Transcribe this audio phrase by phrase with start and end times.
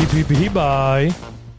[0.00, 1.12] Hip, hip, hibaj.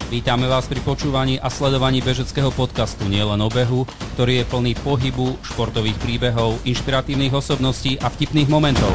[0.09, 3.85] Vítame vás pri počúvaní a sledovaní bežeckého podcastu Nielen o behu,
[4.17, 8.89] ktorý je plný pohybu, športových príbehov, inšpiratívnych osobností a vtipných momentov.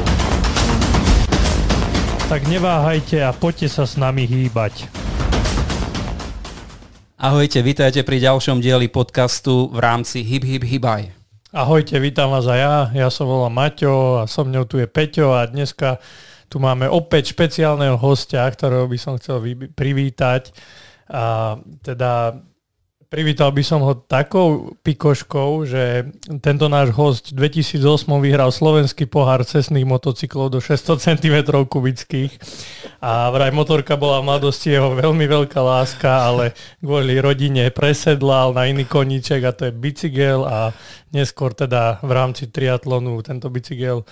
[2.27, 4.91] Tak neváhajte a poďte sa s nami hýbať.
[7.15, 11.15] Ahojte, vítajte pri ďalšom dieli podcastu v rámci Hip Hip Hibaj.
[11.55, 12.75] Ahojte, vítam vás aj ja.
[12.91, 16.03] Ja som volám Maťo a so mnou tu je Peťo a dneska
[16.47, 19.43] tu máme opäť špeciálneho hostia, ktorého by som chcel
[19.75, 20.55] privítať.
[21.07, 22.39] A teda
[23.07, 26.11] privítal by som ho takou pikoškou, že
[26.43, 27.79] tento náš host v 2008
[28.19, 31.35] vyhral slovenský pohár cestných motocyklov do 600 cm
[31.67, 32.35] kubických
[32.99, 36.51] a vraj motorka bola v mladosti jeho veľmi veľká láska, ale
[36.83, 40.75] kvôli rodine presedlal na iný koníček a to je bicykel a
[41.15, 44.03] neskôr teda v rámci triatlonu tento bicykel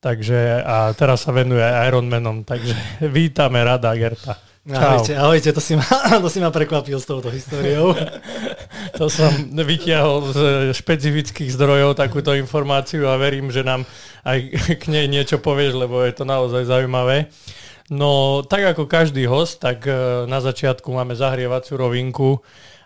[0.00, 2.72] Takže a teraz sa venuje Ironmanom, takže
[3.16, 4.40] vítame Rada Gerta.
[4.60, 5.84] Ahojte, ahojte, to si, ma,
[6.24, 7.96] to si ma prekvapil s touto históriou.
[9.00, 10.40] to som vytiahol z
[10.76, 13.88] špecifických zdrojov takúto informáciu a verím, že nám
[14.24, 14.38] aj
[14.80, 17.32] k nej niečo povieš, lebo je to naozaj zaujímavé.
[17.90, 22.38] No tak ako každý host, tak e, na začiatku máme zahrievaciu rovinku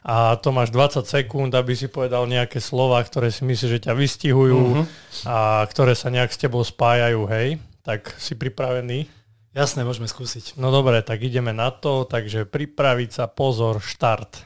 [0.04, 3.96] a to máš 20 sekúnd, aby si povedal nejaké slova, ktoré si myslíš, že ťa
[3.96, 4.84] vystihujú uh-huh.
[5.24, 7.56] a ktoré sa nejak s tebou spájajú, hej?
[7.80, 9.08] Tak si pripravený?
[9.56, 10.60] Jasné, môžeme skúsiť.
[10.60, 14.44] No dobre, tak ideme na to, takže pripraviť sa, pozor, štart.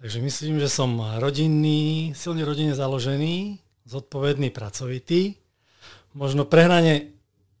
[0.00, 5.36] Takže myslím, že som rodinný, silne rodine založený, zodpovedný, pracovitý,
[6.16, 7.12] možno prehnane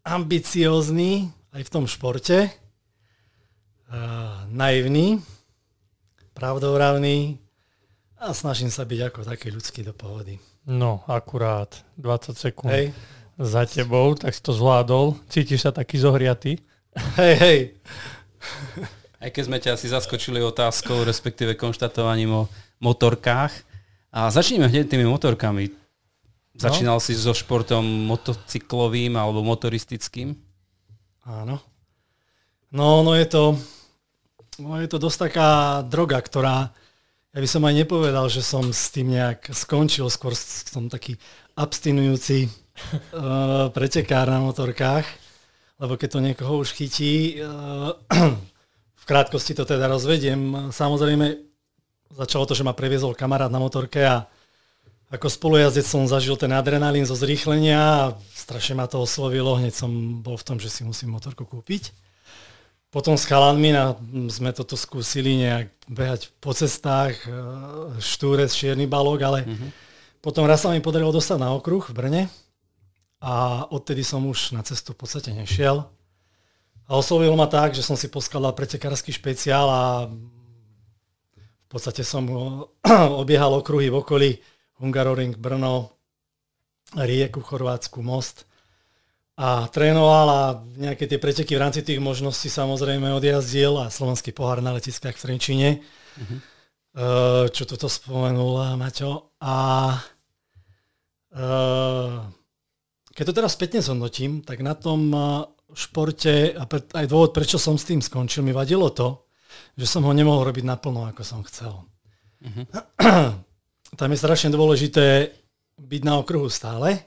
[0.08, 5.20] ambiciózny aj v tom športe, uh, naivný,
[6.36, 7.40] pravdovravný
[8.20, 10.36] a snažím sa byť ako taký ľudský do pohody.
[10.68, 12.92] No, akurát 20 sekúnd Hej.
[13.40, 15.16] za tebou, tak si to zvládol.
[15.32, 16.60] Cítiš sa taký zohriatý?
[17.16, 17.60] Hej, hej.
[19.16, 22.48] Aj keď sme ťa asi zaskočili otázkou, respektíve konštatovaním o
[22.84, 23.52] motorkách.
[24.12, 25.72] A začneme hneď tými motorkami.
[26.56, 27.04] Začínal no.
[27.04, 30.36] si so športom motocyklovým alebo motoristickým?
[31.24, 31.60] Áno.
[32.72, 33.60] No, no je to,
[34.60, 35.48] no je to dosť taká
[35.84, 36.72] droga, ktorá,
[37.32, 41.20] ja by som aj nepovedal, že som s tým nejak skončil, skôr som taký
[41.56, 45.26] abstinujúci uh, pretekár na motorkách
[45.76, 47.44] lebo keď to niekoho už chytí, eh,
[49.00, 50.72] v krátkosti to teda rozvediem.
[50.72, 51.36] Samozrejme,
[52.16, 54.26] začalo to, že ma previezol kamarát na motorke a
[55.06, 58.02] ako spolujazdec som zažil ten adrenalín zo zrýchlenia a
[58.34, 59.54] strašne ma to oslovilo.
[59.54, 61.94] Hneď som bol v tom, že si musím motorku kúpiť.
[62.96, 63.92] Potom s chalanmi na,
[64.32, 67.36] sme toto skúsili nejak behať po cestách, eh,
[68.00, 69.70] štúrec, čierny balok, ale mm-hmm.
[70.24, 72.22] potom raz sa mi podarilo dostať na okruh v Brne
[73.20, 75.84] a odtedy som už na cestu v podstate nešiel.
[76.88, 80.08] A oslovil ma tak, že som si poskladal pretekársky špeciál a
[81.36, 82.24] v podstate som
[83.20, 84.30] obiehal okruhy v okolí
[84.80, 85.92] Hungaroring, Brno,
[86.96, 88.48] Rieku, Chorvátsku, Most
[89.36, 90.42] a trénoval a
[90.80, 95.22] nejaké tie preteky v rámci tých možností samozrejme odjazdil a slovenský pohár na letiskách v
[95.28, 95.68] Trenčine,
[96.16, 96.38] uh-huh.
[97.52, 99.36] čo toto spomenul Maťo.
[99.44, 99.56] A
[101.36, 102.24] uh,
[103.12, 107.80] keď to teraz spätne zhodnotím, tak na tom eh, športe, a aj dôvod, prečo som
[107.80, 109.24] s tým skončil, mi vadilo to,
[109.76, 111.84] že som ho nemohol robiť naplno, ako som chcel.
[112.40, 112.64] Uh-huh.
[114.00, 115.32] Tam je strašne dôležité
[115.76, 117.04] byť na okruhu stále,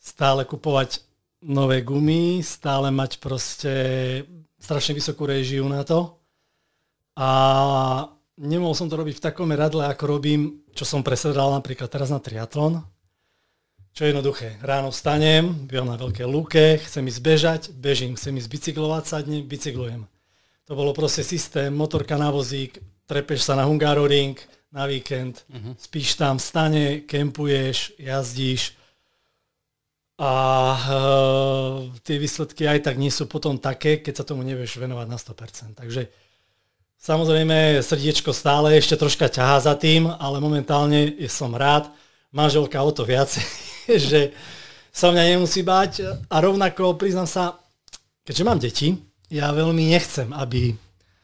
[0.00, 1.09] stále kupovať
[1.42, 3.74] nové gumy, stále mať proste
[4.60, 6.20] strašne vysokú režiu na to.
[7.16, 7.30] A
[8.36, 12.20] nemohol som to robiť v takom radle, ako robím, čo som presedal napríklad teraz na
[12.20, 12.84] triatlon,
[13.92, 14.60] čo je jednoduché.
[14.64, 20.06] Ráno vstanem, bývam na veľké lúke, chcem ísť bežať, bežím, chcem ísť bicyklovať, sadnem, bicyklujem.
[20.70, 22.78] To bolo proste systém, motorka na vozík,
[23.10, 24.38] trepeš sa na Hungaroring
[24.70, 25.74] na víkend, uh-huh.
[25.74, 28.78] spíš tam, stane, kempuješ, jazdíš
[30.20, 30.32] a
[30.76, 35.16] uh, tie výsledky aj tak nie sú potom také, keď sa tomu nevieš venovať na
[35.16, 35.80] 100%.
[35.80, 36.12] Takže
[37.00, 41.88] samozrejme srdiečko stále ešte troška ťahá za tým, ale momentálne som rád,
[42.36, 43.40] manželka o to viacej
[44.10, 44.36] že
[44.92, 46.04] sa mňa nemusí báť.
[46.28, 47.56] A rovnako priznám sa,
[48.28, 49.00] keďže mám deti,
[49.32, 50.76] ja veľmi nechcem, aby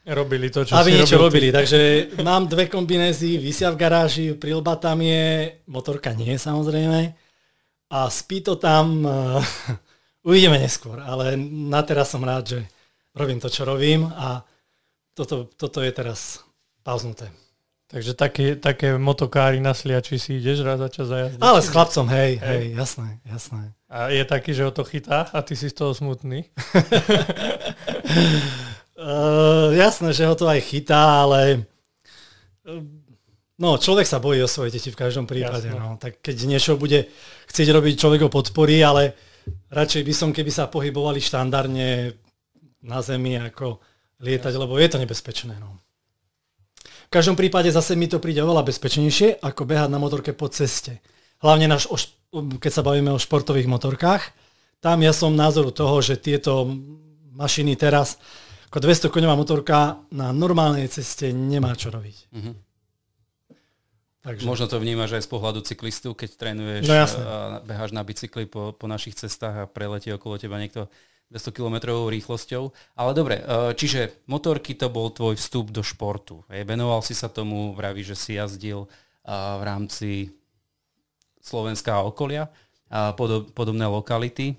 [0.09, 1.53] robili to, čo aby niečo robili.
[1.53, 7.26] Takže mám dve kombinézy, vysia v garáži, prilba tam je, motorka nie samozrejme
[7.91, 9.45] a spí to tam, uh,
[10.29, 12.61] uvidíme neskôr, ale na teraz som rád, že
[13.15, 14.43] robím to, čo robím a
[15.17, 16.45] toto, toto je teraz
[16.85, 17.33] pauznuté.
[17.87, 21.39] Takže také, také motokári na sliači si ideš raz za čas zajazdiť?
[21.39, 23.63] Ale s chlapcom, hej, hej, hej, jasné, jasné.
[23.87, 26.51] A je taký, že ho to chytá a ty si z toho smutný?
[28.99, 31.63] uh, jasné, že ho to aj chytá, ale
[33.61, 35.73] no, človek sa bojí o svoje deti v každom prípade.
[35.73, 35.97] No.
[36.01, 37.09] Tak keď niečo bude
[37.49, 39.17] chcieť robiť, človek ho podporí, ale
[39.73, 42.17] radšej by som, keby sa pohybovali štandardne
[42.87, 43.81] na zemi, ako
[44.23, 45.57] lietať, lebo je to nebezpečné.
[45.59, 45.81] No.
[47.07, 50.99] V každom prípade zase mi to príde oveľa bezpečnejšie, ako behať na motorke po ceste.
[51.39, 51.87] Hlavne naš,
[52.35, 54.23] keď sa bavíme o športových motorkách.
[54.83, 56.67] Tam ja som názoru toho, že tieto
[57.37, 58.19] mašiny teraz,
[58.73, 62.17] ako 200 koňová motorka na normálnej ceste nemá čo robiť.
[62.33, 62.55] Mm-hmm.
[64.27, 64.43] Takže...
[64.43, 67.05] Možno to vnímaš aj z pohľadu cyklistu, keď trénuješ no, a
[67.63, 70.91] beháš na bicykli po, po našich cestách a preletí okolo teba niekto
[71.31, 72.75] 200 km rýchlosťou.
[72.99, 76.43] Ale dobre, e, čiže motorky to bol tvoj vstup do športu.
[76.51, 78.91] Venoval si sa tomu, vraví, že si jazdil
[79.31, 80.31] v rámci
[81.43, 82.51] Slovenska a okolia,
[83.55, 84.55] podobné lokality.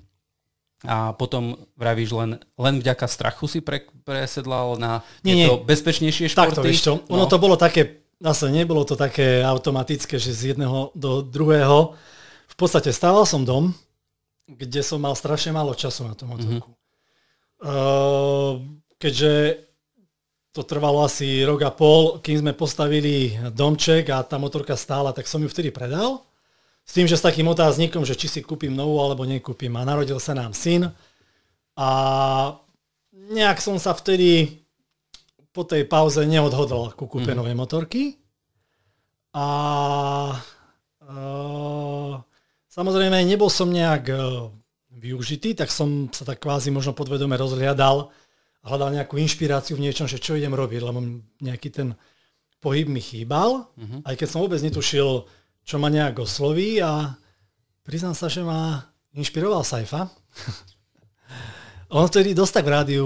[0.86, 5.50] A potom vravíš len, len vďaka strachu si pre, presedlal na nie, nie.
[5.50, 6.62] bezpečnejšie športy?
[6.62, 7.32] Takto, víš čo, ono no.
[7.32, 11.94] to bolo také, zase nebolo to také automatické, že z jedného do druhého.
[12.48, 13.74] V podstate stával som dom,
[14.48, 16.70] kde som mal strašne málo času na tú motorku.
[16.72, 16.86] Mm-hmm.
[17.58, 18.62] Uh,
[19.02, 19.66] keďže
[20.54, 25.30] to trvalo asi rok a pol, kým sme postavili domček a tá motorka stála, tak
[25.30, 26.26] som ju vtedy predal.
[26.88, 29.70] S tým, že s takým otáznikom, že či si kúpim novú alebo nekúpim.
[29.78, 30.90] A narodil sa nám syn
[31.78, 31.90] a
[33.14, 34.64] nejak som sa vtedy
[35.58, 37.38] po tej pauze neodhodol ku kúpe mm.
[37.42, 38.14] novej motorky.
[39.34, 39.48] A
[41.02, 42.14] uh,
[42.70, 44.54] samozrejme nebol som nejak uh,
[44.94, 48.14] využitý, tak som sa tak kvázi možno podvedome rozhliadal
[48.62, 51.02] a hľadal nejakú inšpiráciu v niečom, že čo idem robiť, lebo
[51.42, 51.98] nejaký ten
[52.62, 54.06] pohyb mi chýbal, mm-hmm.
[54.06, 55.26] aj keď som vôbec netušil,
[55.66, 57.18] čo ma nejak osloví a
[57.82, 60.10] priznám sa, že ma inšpiroval Saifa.
[61.98, 63.06] On vtedy dosť tak v rádiu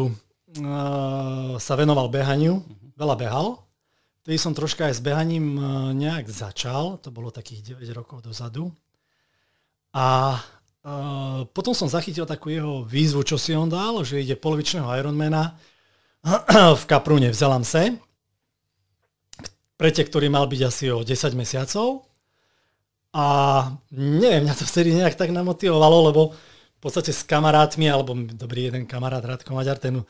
[1.59, 2.59] sa venoval behaniu,
[3.00, 3.48] veľa behal.
[4.21, 8.69] Vtedy som troška aj s behaním uh, nejak začal, to bolo takých 9 rokov dozadu.
[9.98, 14.86] A uh, potom som zachytil takú jeho výzvu, čo si on dal, že ide polovičného
[14.94, 15.57] Ironmana
[16.80, 17.98] v Kaprune v Zelamse.
[19.74, 22.06] Pretek, ktorý mal byť asi o 10 mesiacov.
[23.18, 23.25] A
[23.98, 26.21] neviem, mňa to vtedy nejak tak namotivovalo, lebo
[26.77, 30.06] v podstate s kamarátmi, alebo dobrý jeden kamarát Radko Maďar, ten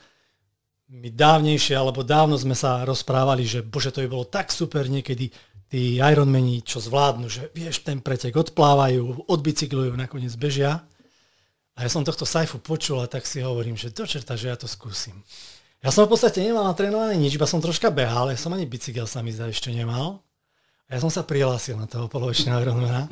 [0.92, 5.32] my dávnejšie, alebo dávno sme sa rozprávali, že bože, to by bolo tak super niekedy
[5.72, 10.84] tí Ironmani, čo zvládnu, že vieš, ten pretek odplávajú, odbicyklujú, nakoniec bežia.
[11.80, 14.60] A ja som tohto sajfu počul a tak si hovorím, že do čerta, že ja
[14.60, 15.16] to skúsim.
[15.80, 19.08] Ja som v podstate nemal natrénované nič, iba som troška behal, ja som ani bicykel
[19.08, 20.20] sa mi zdá ešte nemal.
[20.92, 23.08] A ja som sa prihlásil na toho polovičného Ironmana.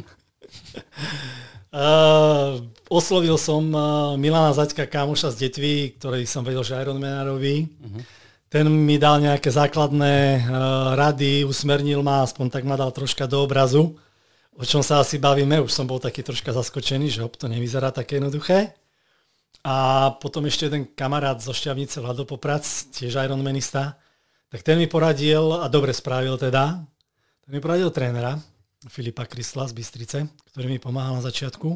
[1.74, 7.70] Uh, oslovil som uh, Milana Zaďka, kámoša z Detvy, ktorý som vedel, že Ironmana robí.
[7.70, 8.02] Uh-huh.
[8.50, 13.46] Ten mi dal nejaké základné uh, rady, usmernil ma, aspoň tak ma dal troška do
[13.46, 13.94] obrazu,
[14.58, 15.62] o čom sa asi bavíme.
[15.62, 18.74] Už som bol taký troška zaskočený, že hop, to nevyzerá také jednoduché.
[19.62, 22.64] A potom ešte jeden kamarát zo Šťavnice, Vlado Poprac,
[22.96, 24.00] tiež Ironmanista,
[24.50, 26.80] tak ten mi poradil, a dobre spravil teda,
[27.50, 28.40] mi poradil trénera,
[28.88, 30.18] Filipa Krysla z Bystrice,
[30.56, 31.68] ktorý mi pomáhal na začiatku,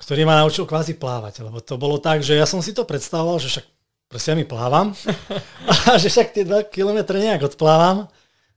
[0.00, 3.36] ktorý ma naučil kvázi plávať, lebo to bolo tak, že ja som si to predstavoval,
[3.36, 3.66] že však
[4.08, 4.96] proste ja mi plávam
[5.92, 8.08] a že však tie 2 km nejak odplávam,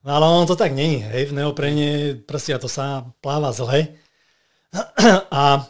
[0.01, 3.99] no ale on to tak není, hej, v neoprene proste to sa pláva zle
[5.27, 5.67] a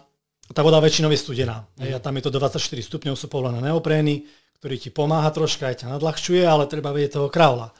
[0.53, 1.65] tá voda väčšinou je studená.
[1.81, 4.29] Hej, a tam je to do 24 stupňov, sú povolené neoprény,
[4.61, 7.73] ktorý ti pomáha troška, aj ťa nadľahčuje, ale treba vedieť toho kraula.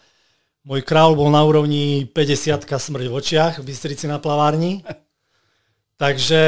[0.65, 4.81] Môj král bol na úrovni 50 smrť v očiach v Bystrici na plavárni.
[6.01, 6.41] Takže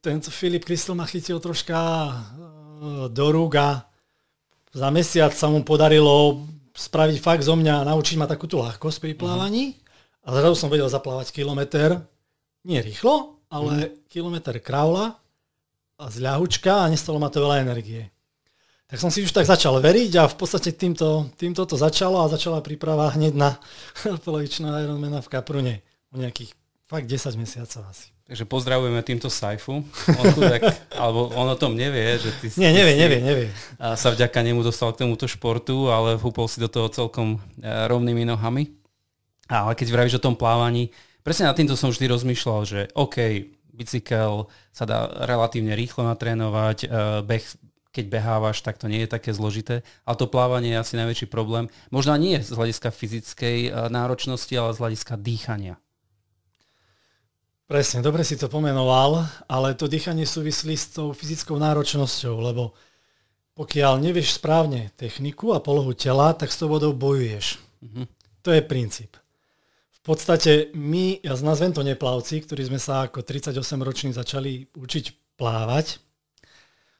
[0.00, 2.12] tento Filip Kristol ma chytil troška e,
[3.12, 3.84] do rúk a
[4.72, 9.76] za mesiac sa mu podarilo spraviť fakt zo mňa, naučiť ma takúto ľahkosť pri plávaní.
[10.24, 12.00] A zrazu som vedel zaplávať kilometr,
[12.64, 14.08] nie rýchlo, ale mm.
[14.08, 15.20] kilometr kraula
[16.00, 18.08] a z ľahučka a nestalo ma to veľa energie.
[18.94, 22.30] Tak som si už tak začal veriť a v podstate týmto, týmto to začalo a
[22.30, 23.58] začala príprava hneď na
[24.22, 25.74] polovičného Ironmana v Kaprune.
[26.14, 26.54] O nejakých
[26.86, 28.14] fakt 10 mesiacov asi.
[28.30, 29.82] Takže pozdravujeme týmto Saifu.
[29.82, 30.62] On tak,
[31.02, 33.46] alebo on o tom nevie, že ty Nie, nevie, nevie, nevie.
[33.82, 37.68] A sa vďaka nemu dostal k tomuto športu, ale húpol si do toho celkom e,
[37.90, 38.78] rovnými nohami.
[39.50, 40.94] Ale keď vravíš o tom plávaní,
[41.26, 46.88] presne nad týmto som vždy rozmýšľal, že OK, bicykel sa dá relatívne rýchlo natrénovať, e,
[47.26, 47.63] beh
[47.94, 49.86] keď behávaš, tak to nie je také zložité.
[50.02, 51.70] Ale to plávanie je asi najväčší problém.
[51.94, 55.78] Možno nie z hľadiska fyzickej e, náročnosti, ale z hľadiska dýchania.
[57.64, 62.76] Presne, dobre si to pomenoval, ale to dýchanie súvislí s tou fyzickou náročnosťou, lebo
[63.56, 67.62] pokiaľ nevieš správne techniku a polohu tela, tak s tou vodou bojuješ.
[67.80, 68.06] Mm-hmm.
[68.44, 69.16] To je princíp.
[69.88, 75.38] V podstate my, ja nazvem to neplavci, ktorí sme sa ako 38 roční začali učiť
[75.40, 76.03] plávať,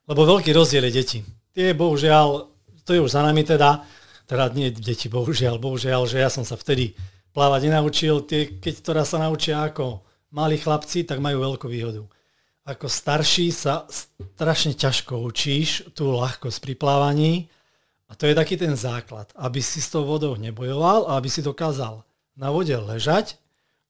[0.04, 1.18] lebo veľký rozdiel je deti.
[1.54, 2.50] Tie bohužiaľ,
[2.84, 3.84] to je už za nami teda,
[4.28, 6.96] teda nie deti, bohužiaľ, bohužiaľ, že ja som sa vtedy
[7.32, 8.24] plávať nenaučil.
[8.26, 12.04] Tie, keď teda sa naučia ako malí chlapci, tak majú veľkú výhodu
[12.64, 17.32] ako starší sa strašne ťažko učíš tú ľahkosť pri plávaní
[18.08, 21.44] a to je taký ten základ, aby si s tou vodou nebojoval a aby si
[21.44, 22.00] dokázal
[22.40, 23.36] na vode ležať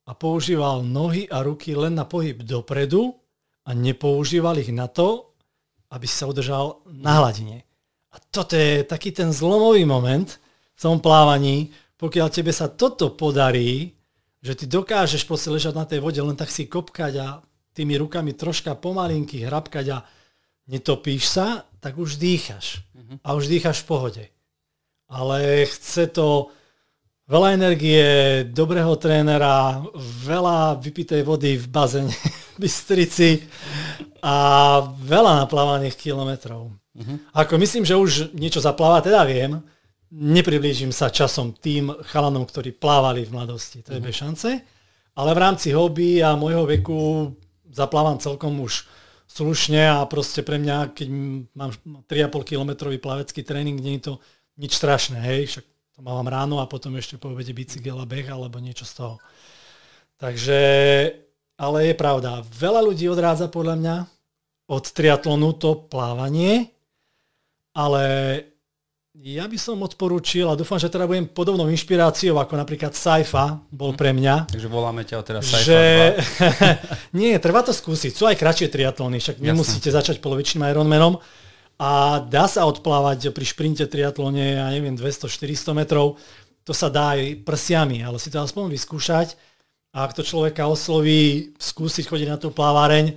[0.05, 3.15] a používal nohy a ruky len na pohyb dopredu
[3.63, 5.34] a nepoužíval ich na to,
[5.95, 7.63] aby si sa udržal na hladine.
[8.11, 10.27] A toto je taký ten zlomový moment
[10.75, 13.95] v tom plávaní, pokiaľ tebe sa toto podarí,
[14.43, 17.27] že ty dokážeš proste ležať na tej vode, len tak si kopkať a
[17.75, 19.99] tými rukami troška pomalinky hrabkať a
[20.69, 22.83] netopíš sa, tak už dýchaš.
[22.95, 23.17] Uh-huh.
[23.25, 24.25] A už dýchaš v pohode.
[25.11, 26.51] Ale chce to
[27.25, 28.05] veľa energie,
[28.53, 29.81] dobrého trénera,
[30.25, 33.41] veľa vypitej vody v bazene v Bystrici
[34.21, 34.37] a
[34.85, 36.71] veľa naplávaných kilometrov.
[36.71, 37.17] Uh-huh.
[37.35, 39.59] Ako myslím, že už niečo zapláva, teda viem,
[40.15, 43.83] nepriblížim sa časom tým chalanom, ktorí plávali v mladosti.
[43.83, 44.07] To je uh-huh.
[44.07, 44.51] bez šance.
[45.15, 47.31] Ale v rámci hobby a môjho veku
[47.71, 48.87] zaplávam celkom už
[49.27, 51.09] slušne a proste pre mňa, keď
[51.59, 51.71] mám
[52.07, 54.15] 3,5 kilometrový plavecký tréning, nie je to
[54.55, 55.65] nič strašné, hej, však
[55.95, 59.15] to mám ráno a potom ešte po obede bicykel a beh alebo niečo z toho.
[60.19, 60.61] Takže,
[61.55, 63.97] ale je pravda, veľa ľudí odrádza podľa mňa
[64.75, 66.75] od triatlonu to plávanie,
[67.79, 68.05] ale
[69.15, 73.95] ja by som odporúčil a dúfam, že teda budem podobnou inšpiráciou, ako napríklad Saifa bol
[73.95, 74.51] pre mňa.
[74.51, 75.81] Takže voláme ťa teraz Saifa že...
[77.19, 78.11] Nie, treba to skúsiť.
[78.11, 81.23] Sú aj kratšie triatlony, však nemusíte začať polovičným Ironmanom.
[81.79, 86.23] A dá sa odplávať pri šprinte triatlone, ja neviem, 200-400 metrov.
[86.65, 89.35] To sa dá aj prsiami, ale si to aspoň vyskúšať.
[89.95, 93.15] A ak to človeka osloví, skúsiť chodiť na tú plávareň,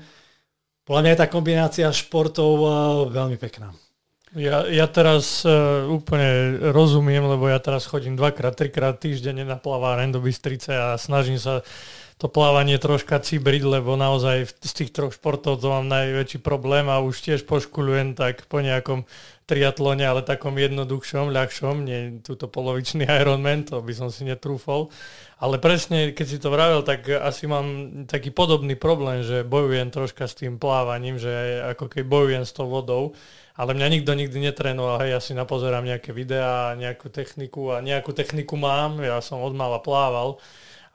[0.86, 2.72] podľa mňa je tá kombinácia športov uh,
[3.12, 3.74] veľmi pekná.
[4.36, 10.12] Ja, ja teraz uh, úplne rozumiem, lebo ja teraz chodím dvakrát, trikrát týždenne na plaváren
[10.12, 11.66] do Bystrice a snažím sa
[12.18, 16.98] to plávanie troška cibriť, lebo naozaj z tých troch športov to mám najväčší problém a
[16.98, 19.06] už tiež poškulujem tak po nejakom
[19.46, 24.90] triatlone, ale takom jednoduchšom, ľahšom, nie túto polovičný Ironman, to by som si netrúfol.
[25.38, 27.66] Ale presne, keď si to vravel, tak asi mám
[28.10, 31.30] taký podobný problém, že bojujem troška s tým plávaním, že
[31.70, 33.14] ako keď bojujem s tou vodou
[33.58, 38.14] ale mňa nikto nikdy netrénoval, hej, ja si napozerám nejaké videá, nejakú techniku a nejakú
[38.14, 40.38] techniku mám, ja som od mala plával,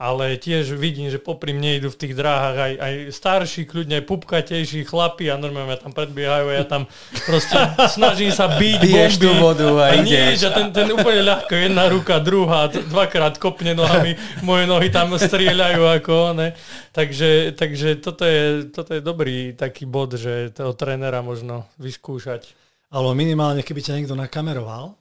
[0.02, 4.04] ale tiež vidím, že popri mne idú v tých dráhach aj, aj starší, kľudne aj
[4.11, 6.90] pupkatejší chlapi a normálne tam predbiehajú a ja tam
[7.23, 7.54] proste
[7.94, 11.87] snažím sa byť Biješ tú vodu a, a nie, že ten, ten úplne ľahko, jedna
[11.87, 14.18] ruka, druhá, dvakrát kopne nohami,
[14.49, 16.59] moje nohy tam strieľajú ako ne.
[16.90, 22.50] Takže, takže toto, je, toto je dobrý taký bod, že toho trénera možno vyskúšať.
[22.90, 24.99] Ale minimálne, keby ťa niekto nakameroval,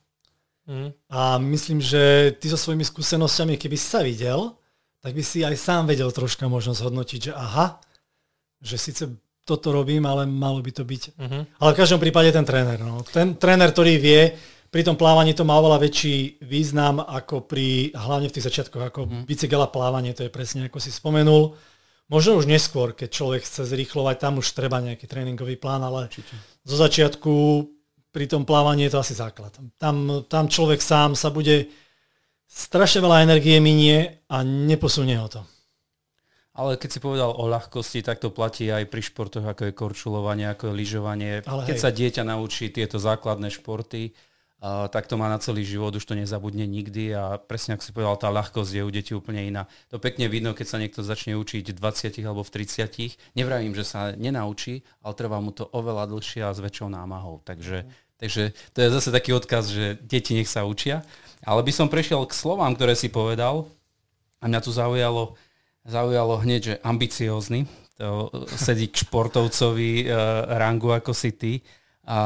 [0.70, 1.10] mm.
[1.10, 4.61] a myslím, že ty so svojimi skúsenosťami, keby si sa videl,
[5.02, 7.82] tak by si aj sám vedel troška možno zhodnotiť, že aha,
[8.62, 9.10] že síce
[9.42, 11.04] toto robím, ale malo by to byť.
[11.18, 11.42] Uh-huh.
[11.58, 12.78] Ale v každom prípade ten tréner.
[12.78, 13.02] No.
[13.02, 14.38] Ten tréner, ktorý vie,
[14.70, 19.00] pri tom plávaní to má oveľa väčší význam ako pri, hlavne v tých začiatkoch, ako
[19.10, 19.24] uh-huh.
[19.26, 21.58] bicykel a plávanie, to je presne ako si spomenul.
[22.08, 26.36] Možno už neskôr, keď človek chce zrýchlovať, tam už treba nejaký tréningový plán, ale Určite.
[26.62, 27.34] zo začiatku
[28.12, 29.56] pri tom plávaní je to asi základ.
[29.80, 31.72] Tam, tam človek sám sa bude
[32.52, 35.42] strašne veľa energie minie a neposunie ho to.
[36.52, 40.52] Ale keď si povedal o ľahkosti, tak to platí aj pri športoch, ako je korčulovanie,
[40.52, 41.32] ako je lyžovanie.
[41.48, 41.84] Ale keď hej.
[41.88, 44.12] sa dieťa naučí tieto základné športy,
[44.60, 47.96] uh, tak to má na celý život, už to nezabudne nikdy a presne ako si
[47.96, 49.64] povedal, tá ľahkosť je u detí úplne iná.
[49.96, 53.16] To pekne vidno, keď sa niekto začne učiť v 20 alebo v 30.
[53.32, 57.40] Nevravím, že sa nenaučí, ale trvá mu to oveľa dlhšie a s väčšou námahou.
[57.48, 57.88] Takže,
[58.22, 61.02] takže to je zase taký odkaz, že deti nech sa učia.
[61.42, 63.66] Ale by som prešiel k slovám, ktoré si povedal
[64.38, 65.34] a mňa tu zaujalo,
[65.90, 67.66] zaujalo hneď, že ambiciózny.
[67.98, 71.54] To sedí k športovcovi uh, rangu ako si ty.
[72.06, 72.18] A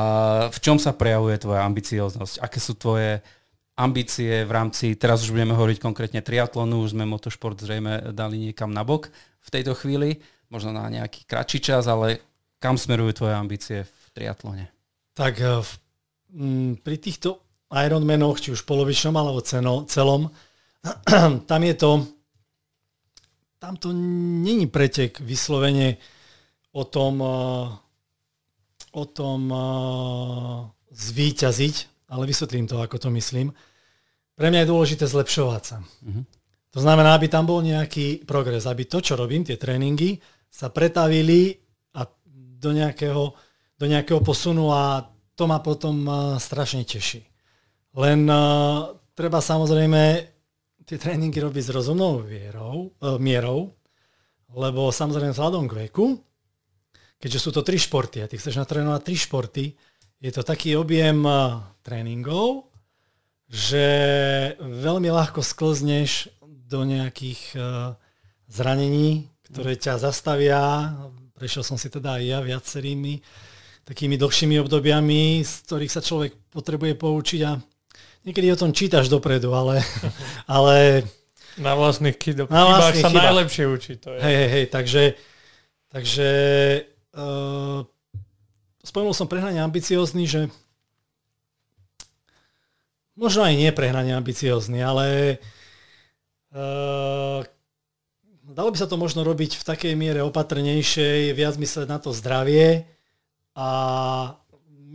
[0.52, 2.44] v čom sa prejavuje tvoja ambicióznosť?
[2.44, 3.24] Aké sú tvoje
[3.76, 8.72] ambície v rámci, teraz už budeme hovoriť konkrétne triatlonu, už sme motošport zrejme dali niekam
[8.72, 9.12] na bok
[9.44, 12.24] v tejto chvíli, možno na nejaký kratší čas, ale
[12.64, 14.72] kam smerujú tvoje ambície v triatlone?
[15.12, 15.70] Tak eh, v,
[16.84, 20.30] pri týchto Ironmanoch, či už polovičnom alebo ceno, celom,
[21.50, 21.92] tam je to,
[23.58, 23.90] tam to
[24.46, 25.98] není pretek vyslovene
[26.76, 27.66] o tom, eh,
[28.94, 30.60] o tom eh,
[30.94, 31.76] zvíťaziť,
[32.14, 33.50] ale vysvetlím to, ako to myslím.
[34.36, 35.78] Pre mňa je dôležité zlepšovať sa.
[35.80, 36.24] Uh-huh.
[36.76, 40.20] To znamená, aby tam bol nejaký progres, aby to, čo robím, tie tréningy,
[40.52, 41.56] sa pretavili
[41.96, 42.04] a
[42.60, 43.32] do nejakého,
[43.80, 47.24] do nejakého posunu a to ma potom uh, strašne teší.
[47.96, 50.02] Len uh, treba samozrejme
[50.88, 53.76] tie tréningy robiť s rozumnou vierou, uh, mierou,
[54.56, 56.16] lebo samozrejme vzhľadom k veku,
[57.20, 59.66] keďže sú to tri športy a ty chceš natrénovať tri športy,
[60.24, 61.22] je to taký objem
[61.84, 62.72] tréningov,
[63.52, 63.86] že
[64.58, 67.54] veľmi ľahko sklzneš do nejakých
[68.48, 70.96] zranení, ktoré ťa zastavia.
[71.36, 73.22] Prešiel som si teda aj ja viacerými
[73.86, 77.62] takými dlhšími obdobiami, z ktorých sa človek potrebuje poučiť a
[78.26, 79.86] niekedy o tom čítaš dopredu, ale,
[80.50, 81.06] ale
[81.62, 83.26] na vlastných chybách na vlastných sa chybách.
[83.30, 83.94] najlepšie učí.
[84.02, 84.20] To je.
[84.20, 85.04] Hej, hej, hej, takže,
[85.94, 86.30] takže
[87.14, 87.86] uh,
[88.82, 90.42] spomenul som prehnanie ambiciózny, že
[93.14, 95.38] možno aj nie prehnanie ambiciózny, ale
[96.56, 97.44] Uh,
[98.48, 102.88] dalo by sa to možno robiť v takej miere opatrnejšej, viac mysleť na to zdravie
[103.56, 103.68] a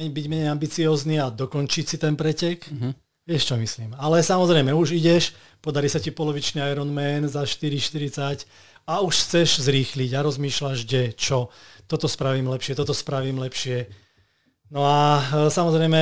[0.09, 2.65] byť menej ambiciózny a dokončiť si ten pretek.
[2.69, 2.93] Uh-huh.
[3.29, 3.93] Vieš, čo myslím.
[4.01, 8.49] Ale samozrejme, už ideš, podarí sa ti polovičný Ironman za 4,40
[8.89, 11.53] a už chceš zrýchliť a rozmýšľaš, kde, čo.
[11.85, 13.91] Toto spravím lepšie, toto spravím lepšie.
[14.73, 16.01] No a e, samozrejme,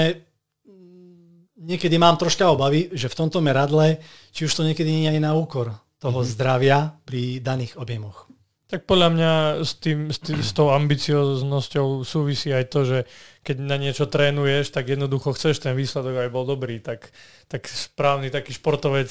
[1.58, 3.98] niekedy mám troška obavy, že v tomto meradle,
[4.30, 6.32] či už to niekedy nie je aj na úkor toho mm-hmm.
[6.38, 8.27] zdravia pri daných objemoch.
[8.68, 9.32] Tak podľa mňa
[9.64, 12.98] s, tým, s, tým, s tou ambicioznosťou súvisí aj to, že
[13.40, 16.76] keď na niečo trénuješ, tak jednoducho chceš ten výsledok aj bol dobrý.
[16.84, 17.08] Tak,
[17.48, 19.08] tak správny taký športovec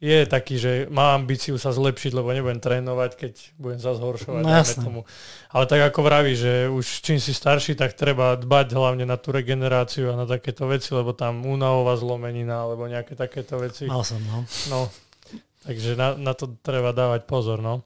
[0.00, 4.42] je taký, že má ambíciu sa zlepšiť, lebo nebudem trénovať, keď budem sa zhoršovať.
[4.46, 5.00] No, tomu.
[5.52, 9.34] Ale tak ako vraví, že už čím si starší, tak treba dbať hlavne na tú
[9.34, 13.90] regeneráciu a na takéto veci, lebo tam únavová zlomenina alebo nejaké takéto veci.
[13.90, 14.48] Mal som, no.
[14.72, 14.88] no
[15.68, 17.84] takže na, na to treba dávať pozor, no.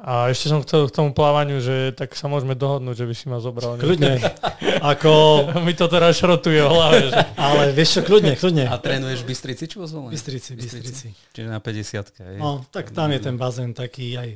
[0.00, 3.26] A ešte som chcel k tomu plávaniu, že tak sa môžeme dohodnúť, že by si
[3.28, 3.76] ma zobral.
[3.76, 4.16] Kľudne.
[4.96, 5.12] Ako...
[5.66, 6.98] Mi to teraz šrotuje v hlave.
[7.12, 7.20] Že...
[7.48, 8.64] Ale vieš čo, kľudne, kľudne.
[8.64, 10.16] A trénuješ v Bystrici či vo Zvolení?
[10.16, 11.12] Bystrici, Bystrici.
[11.36, 12.40] Čiže na 50 je.
[12.40, 14.30] No, tak tam je ten bazén taký aj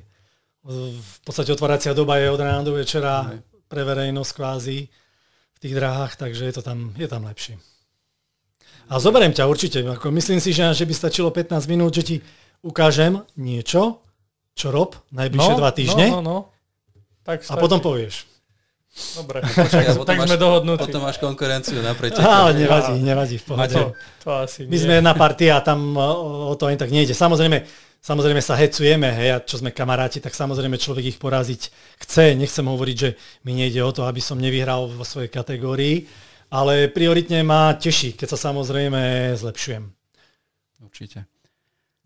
[0.64, 3.38] v podstate otváracia doba je od rána do večera aj.
[3.68, 4.88] pre verejnosť kvázi
[5.52, 7.60] v tých dráhach, takže je to tam, je tam lepšie.
[8.88, 9.80] A zoberiem ťa určite.
[9.84, 12.16] Ako myslím si, že, že by stačilo 15 minút, že ti
[12.64, 14.03] ukážem niečo,
[14.54, 16.38] čo rob najbližšie no, dva týždne no, no, no.
[17.24, 18.34] Tak a potom povieš.
[18.94, 20.86] Dobre, počak, ja, tak máš, sme dohodnutí.
[20.86, 22.22] Potom máš konkurenciu na preteku.
[22.46, 23.36] Ale nevadí, nevadí.
[23.42, 23.74] V pohode.
[23.74, 23.90] To,
[24.22, 24.82] to asi My nie.
[24.86, 27.10] sme jedna partia a tam o to ani tak nejde.
[27.10, 27.66] Samozrejme,
[27.98, 31.74] samozrejme sa hecujeme, hej, a čo sme kamaráti, tak samozrejme človek ich poraziť
[32.06, 32.38] chce.
[32.38, 36.06] Nechcem hovoriť, že mi nejde o to, aby som nevyhral vo svojej kategórii,
[36.54, 39.90] ale prioritne ma teší, keď sa samozrejme zlepšujem.
[40.86, 41.33] Určite.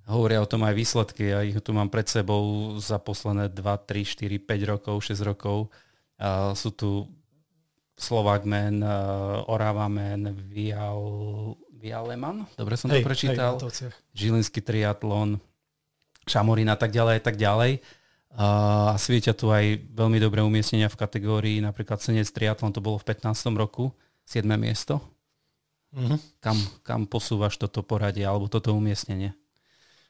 [0.08, 1.28] Hovoria o tom aj výsledky.
[1.28, 5.68] Ja ich tu mám pred sebou za posledné 2, 3, 4, 5 rokov, 6 rokov.
[6.16, 7.06] Uh, sú tu
[7.98, 9.90] Slovak Man, uh, Orava
[10.48, 11.02] Vial,
[11.78, 15.38] Vialeman, dobre som hej, to prečítal, hej, Žilinský triatlon,
[16.26, 17.82] Šamorín a tak ďalej, a tak ďalej.
[18.28, 22.98] Uh, a svietia tu aj veľmi dobré umiestnenia v kategórii, napríklad Senec triatlon, to bolo
[22.98, 23.54] v 15.
[23.54, 23.94] roku,
[24.26, 24.44] 7.
[24.58, 25.00] miesto.
[25.88, 26.20] Uh-huh.
[26.38, 29.32] Kam, kam posúvaš toto poradie alebo toto umiestnenie?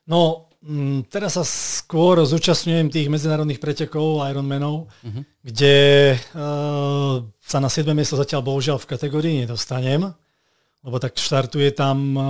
[0.09, 5.23] No, mm, teraz sa skôr zúčastňujem tých medzinárodných pretekov Ironmanov, uh-huh.
[5.44, 5.77] kde
[6.33, 7.85] uh, sa na 7.
[7.92, 10.09] miesto zatiaľ bohužiaľ v kategórii nedostanem,
[10.81, 12.25] lebo tak štartuje tam uh,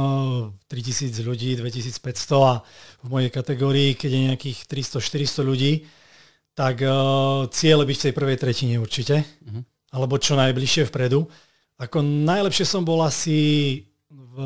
[0.67, 2.67] 3000 ľudí, 2500 a
[3.07, 5.73] v mojej kategórii, keď je nejakých 300-400 ľudí,
[6.59, 9.63] tak uh, cieľe byť v tej prvej tretine určite, uh-huh.
[9.95, 11.31] alebo čo najbližšie vpredu.
[11.79, 14.37] Ako najlepšie som bol asi v,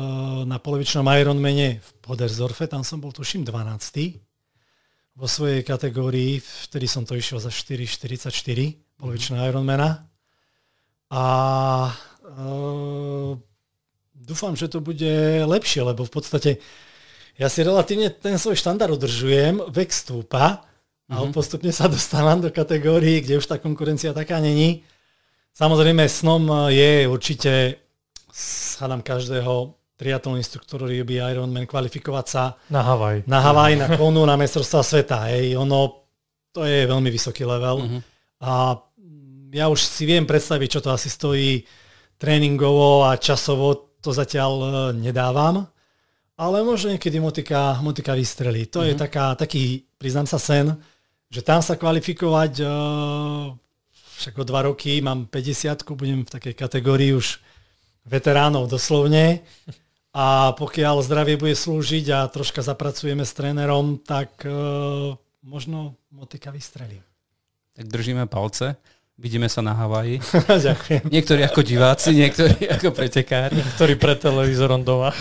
[0.43, 5.15] na polovičnom Ironmane v Podersdorfe, tam som bol tuším 12.
[5.15, 8.27] vo svojej kategórii, vtedy som to išiel za 4,44
[8.99, 9.47] polovičná mm.
[9.47, 9.89] Ironmana.
[11.13, 11.25] A
[12.25, 13.39] uh,
[14.11, 16.51] dúfam, že to bude lepšie, lebo v podstate
[17.39, 20.65] ja si relatívne ten svoj štandard udržujem, vek stúpa
[21.07, 21.33] a mm-hmm.
[21.33, 24.83] postupne sa dostávam do kategórií, kde už tá konkurencia taká není.
[25.53, 27.83] Samozrejme, snom je určite
[28.81, 33.23] hádam každého triatlon instruktor robí Ironman kvalifikovať sa na Havaj.
[33.29, 35.29] Na Havaj, na Konu, na mestrovstva sveta.
[35.29, 35.55] Hej.
[35.55, 36.09] Ono,
[36.49, 37.77] to je veľmi vysoký level.
[37.85, 38.01] Uh-huh.
[38.41, 38.81] A
[39.53, 41.61] ja už si viem predstaviť, čo to asi stojí
[42.17, 44.67] tréningovo a časovo, to zatiaľ e,
[44.97, 45.69] nedávam.
[46.33, 48.65] Ale možno niekedy motika, motika vystrelí.
[48.73, 48.89] To uh-huh.
[48.89, 49.01] je mhm.
[49.01, 50.73] taká, taký, priznám sa, sen,
[51.29, 53.49] že tam sa kvalifikovať, uh,
[54.21, 57.41] však o dva roky mám 50 budem v takej kategórii už
[58.07, 59.43] veteránov doslovne.
[60.13, 64.53] A pokiaľ zdravie bude slúžiť a troška zapracujeme s trénerom, tak e,
[65.41, 67.01] možno motika vystrelí.
[67.73, 68.77] Tak držíme palce.
[69.13, 70.21] Vidíme sa na Havaji.
[70.69, 71.05] Ďakujem.
[71.09, 73.61] Niektorí ako diváci, niektorí ako pretekári.
[73.61, 75.13] Niektorí pre televízorom doma.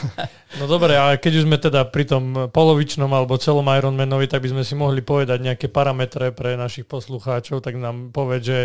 [0.60, 4.48] no dobre, ale keď už sme teda pri tom polovičnom alebo celom Ironmanovi, tak by
[4.48, 8.60] sme si mohli povedať nejaké parametre pre našich poslucháčov, tak nám povedz, že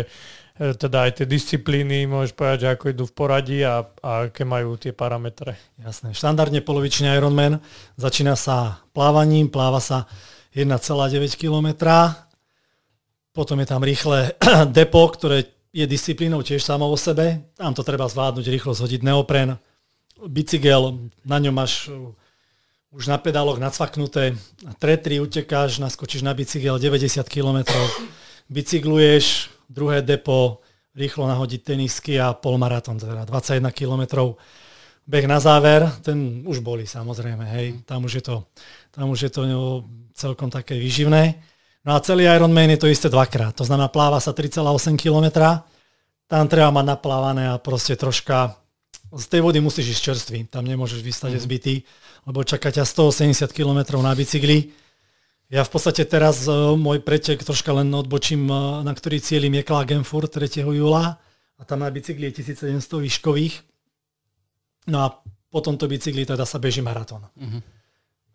[0.58, 4.74] teda aj tie disciplíny, môžeš povedať, že ako idú v poradí a, a aké majú
[4.80, 5.56] tie parametre.
[5.78, 6.16] Jasné.
[6.16, 7.62] Štandardne polovičný Ironman
[8.00, 10.10] začína sa plávaním, pláva sa
[10.56, 11.68] 1,9 km,
[13.30, 14.34] potom je tam rýchle
[14.76, 17.46] depo, ktoré je disciplínou tiež samo o sebe.
[17.54, 19.54] Tam to treba zvládnuť, rýchlo zhodiť neopren,
[20.18, 22.10] bicykel, na ňom máš uh,
[22.90, 24.34] už na pedáloch nacvaknuté,
[24.82, 27.62] tretri utekáš, naskočíš na bicykel 90 km,
[28.50, 30.60] bicykluješ, druhé depo,
[30.98, 34.34] rýchlo nahodiť tenisky a polmaratón, teda 21 km.
[35.06, 38.36] Beh na záver, ten už boli samozrejme, hej, tam už je to,
[38.90, 41.38] tam už je to no, celkom také vyživné.
[41.86, 43.56] No a celý Ironman je to isté dvakrát.
[43.56, 45.26] To znamená, pláva sa 3,8 km,
[46.30, 48.60] tam treba mať naplávané a proste troška
[49.10, 51.42] z tej vody musíš ísť čerstvý, tam nemôžeš vystať mm.
[51.42, 51.74] zbytý,
[52.30, 54.70] lebo čaká ťa 180 km na bicykli.
[55.50, 59.66] Ja v podstate teraz uh, môj pretek troška len odbočím, uh, na ktorý cieľim je
[59.66, 60.62] Klagenfurt 3.
[60.62, 61.18] júla
[61.58, 63.54] a tam na bicykli je 1700 výškových.
[64.88, 65.06] No a
[65.50, 67.26] po tomto bicykli teda sa beží maratón.
[67.34, 67.62] Mm-hmm.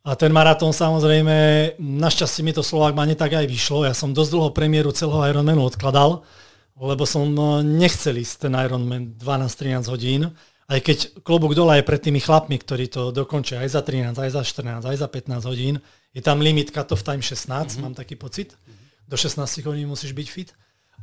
[0.06, 1.34] A ten maratón samozrejme,
[1.82, 3.90] našťastie mi to Slovák ma tak aj vyšlo.
[3.90, 6.22] Ja som dosť dlho premiéru celého Ironmanu odkladal,
[6.78, 10.30] lebo som e, nechcel ísť ten Ironman 12-13 hodín.
[10.70, 14.30] Aj keď klobúk dole aj pred tými chlapmi, ktorí to dokončia aj za 13, aj
[14.30, 15.82] za 14, aj za 15 hodín.
[16.16, 17.84] Je tam limit cut-off time 16, mm-hmm.
[17.84, 18.56] mám taký pocit.
[19.06, 20.50] Do 16 hodín musíš byť fit.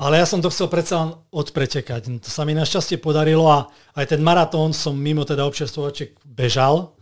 [0.01, 2.25] Ale ja som to chcel predsa len odpretekať.
[2.25, 6.97] To sa mi našťastie podarilo a aj ten maratón som mimo teda občerstvovačiek bežal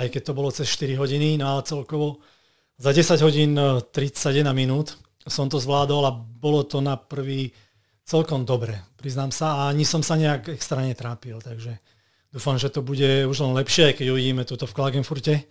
[0.00, 2.24] aj keď to bolo cez 4 hodiny, no ale celkovo
[2.80, 3.52] za 10 hodín
[3.92, 4.96] 31 eh, minút
[5.28, 7.52] som to zvládol a bolo to na prvý
[8.08, 11.76] celkom dobre, priznám sa, a ani som sa nejak extra netrápil, takže
[12.32, 15.44] dúfam, že to bude už len lepšie, keď uvidíme túto v Klagenfurte.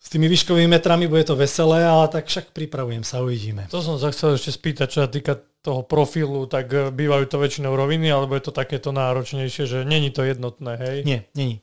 [0.00, 3.68] S tými výškovými metrami bude to veselé, ale tak však pripravujem sa, uvidíme.
[3.68, 7.36] To som sa chcel ešte spýtať, čo sa týka toho profilu, tak eh, bývajú to
[7.36, 10.96] väčšinou roviny, alebo je to takéto náročnejšie, že není to jednotné, hej?
[11.04, 11.60] Nie, není.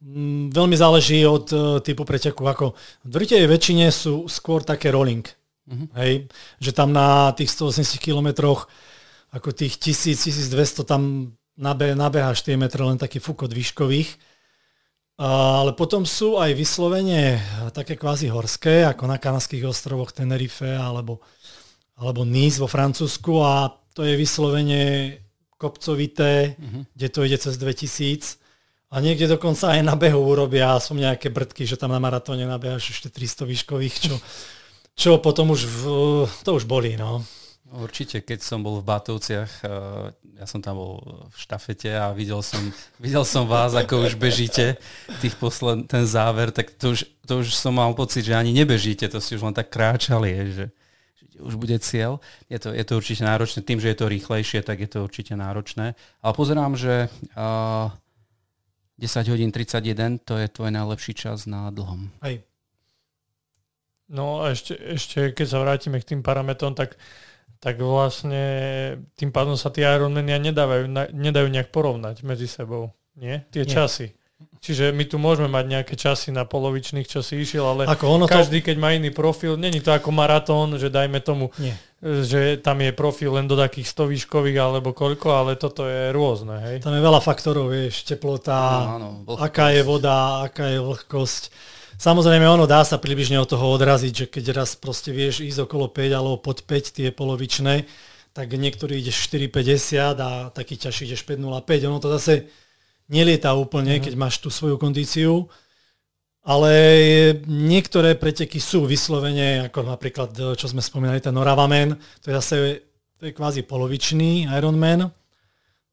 [0.00, 2.48] Mm, veľmi záleží od uh, typu preteku.
[2.48, 2.72] Ako
[3.04, 5.28] v drvitej väčšine sú skôr také rolling.
[5.68, 5.92] Uh-huh.
[6.00, 6.24] Hej?
[6.56, 8.64] Že tam na tých 180 kilometroch
[9.30, 14.18] ako tých 1000-1200 tam nabe, nabeháš tie metre len taký fúkot výškových.
[15.20, 17.36] Ale potom sú aj vyslovene
[17.76, 21.20] také kvázi horské, ako na kanadských ostrovoch Tenerife alebo,
[22.00, 25.20] alebo Nice vo Francúzsku a to je vyslovene
[25.60, 26.88] kopcovité, uh-huh.
[26.96, 28.40] kde to ide cez 2000
[28.90, 32.96] a niekde dokonca aj na behu urobia, som nejaké brdky, že tam na maratóne nabehaš
[32.96, 34.14] ešte 300 výškových, čo,
[34.96, 35.82] čo potom už, v,
[36.42, 37.20] to už bolí, no.
[37.70, 39.70] Určite, keď som bol v Batovciach, eh,
[40.42, 40.94] ja som tam bol
[41.30, 42.58] v štafete a videl som,
[42.98, 44.74] videl som vás, ako už bežíte
[45.22, 49.06] tých posled, ten záver, tak to už, to už som mal pocit, že ani nebežíte,
[49.06, 50.66] to si už len tak kráčali, že,
[51.30, 52.18] že už bude cieľ.
[52.50, 55.38] Je to, je to určite náročné, tým, že je to rýchlejšie, tak je to určite
[55.38, 55.94] náročné.
[56.26, 57.06] Ale pozerám, že
[57.38, 57.94] uh,
[59.00, 62.10] 10 hodín 31, to je tvoj najlepší čas na dlhom.
[62.20, 62.44] Hej.
[64.10, 66.98] No a ešte, ešte keď sa vrátime k tým parametrom, tak,
[67.60, 68.42] tak vlastne
[69.20, 72.96] tým pádom sa tie Ironmania nedávajú, nedajú nejak porovnať medzi sebou.
[73.20, 73.44] Nie?
[73.52, 73.84] Tie Nie.
[73.84, 74.16] časy.
[74.60, 78.24] Čiže my tu môžeme mať nejaké časy na polovičných, čo si išiel, ale ako ono
[78.28, 78.72] každý, to...
[78.72, 81.76] keď má iný profil, není to ako maratón, že dajme tomu, Nie.
[82.00, 86.56] že tam je profil len do takých 100 výškových alebo koľko, ale toto je rôzne.
[86.60, 86.76] Hej?
[86.84, 89.08] Tam je veľa faktorov, vieš, teplota, no, áno,
[89.40, 91.52] aká je voda, aká je vlhkosť.
[92.00, 95.92] Samozrejme, ono dá sa približne od toho odraziť, že keď raz proste vieš ísť okolo
[95.92, 97.84] 5 alebo pod 5 tie polovičné,
[98.32, 101.44] tak niektorý ideš 4,50 a taký ťažší ideš 5,05.
[101.92, 102.48] Ono to zase
[103.12, 104.08] nelieta úplne, mm.
[104.08, 105.44] keď máš tú svoju kondíciu,
[106.40, 106.72] ale
[107.44, 112.56] niektoré preteky sú vyslovene, ako napríklad, čo sme spomínali, ten Noravamen, to je zase
[113.20, 115.12] to je kvázi polovičný Ironman.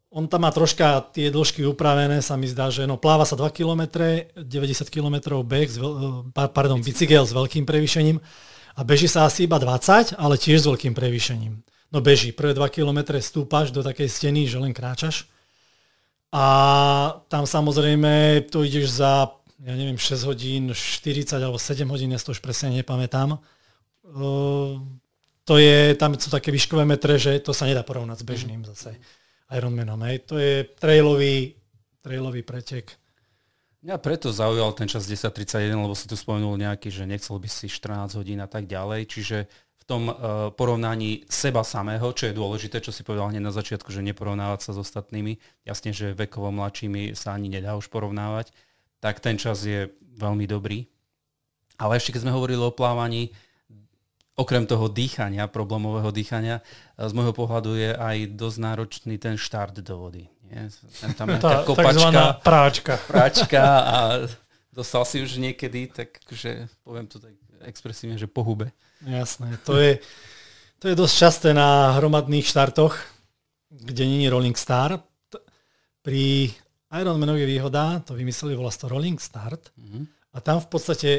[0.07, 3.51] On tam má troška tie dĺžky upravené, sa mi zdá, že no, pláva sa 2
[3.51, 3.91] km,
[4.39, 5.67] 90 km beh,
[6.31, 8.23] pardon, bicykel s veľkým prevýšením
[8.77, 11.59] a beží sa asi iba 20, ale tiež s veľkým prevýšením.
[11.91, 15.27] No beží, prvé 2 km stúpaš do takej steny, že len kráčaš
[16.31, 16.45] a
[17.27, 19.27] tam samozrejme to ideš za,
[19.59, 23.43] ja neviem, 6 hodín, 40 alebo 7 hodín, ja to už presne nepamätám.
[24.07, 24.79] Uh,
[25.43, 28.95] to je, tam sú také výškové metre, že to sa nedá porovnať s bežným zase
[29.51, 29.99] Ironmanom.
[30.03, 30.27] Hej.
[30.27, 31.55] To je trailový,
[32.03, 32.91] trailový pretek.
[33.85, 37.71] Ja preto zaujal ten čas 10.31, lebo si tu spomenul nejaký, že nechcel by si
[37.71, 42.83] 14 hodín a tak ďalej, čiže v tom uh, porovnaní seba samého, čo je dôležité,
[42.83, 47.15] čo si povedal hneď na začiatku, že neporovnávať sa s ostatnými, jasne, že vekovo mladšími
[47.15, 48.51] sa ani nedá už porovnávať,
[48.99, 49.87] tak ten čas je
[50.19, 50.89] veľmi dobrý.
[51.77, 53.31] Ale ešte keď sme hovorili o plávaní,
[54.37, 56.61] okrem toho dýchania, problémového dýchania,
[56.93, 60.29] z môjho pohľadu je aj dosť náročný ten štart do vody.
[60.45, 60.69] Nie?
[61.17, 62.93] Tam je tá, kopačka, práčka.
[63.09, 63.97] práčka a
[64.69, 67.33] dostal si už niekedy, tak že poviem to tak
[67.65, 68.69] expresívne, že po hube.
[69.01, 69.97] Jasné, to je,
[70.77, 72.93] to je dosť časté na hromadných štartoch,
[73.73, 75.01] kde je Rolling Star.
[76.05, 76.53] Pri
[76.93, 80.03] Ironmanovi je výhoda, to vymysleli, volá to Rolling Start mm-hmm.
[80.33, 81.09] a tam v podstate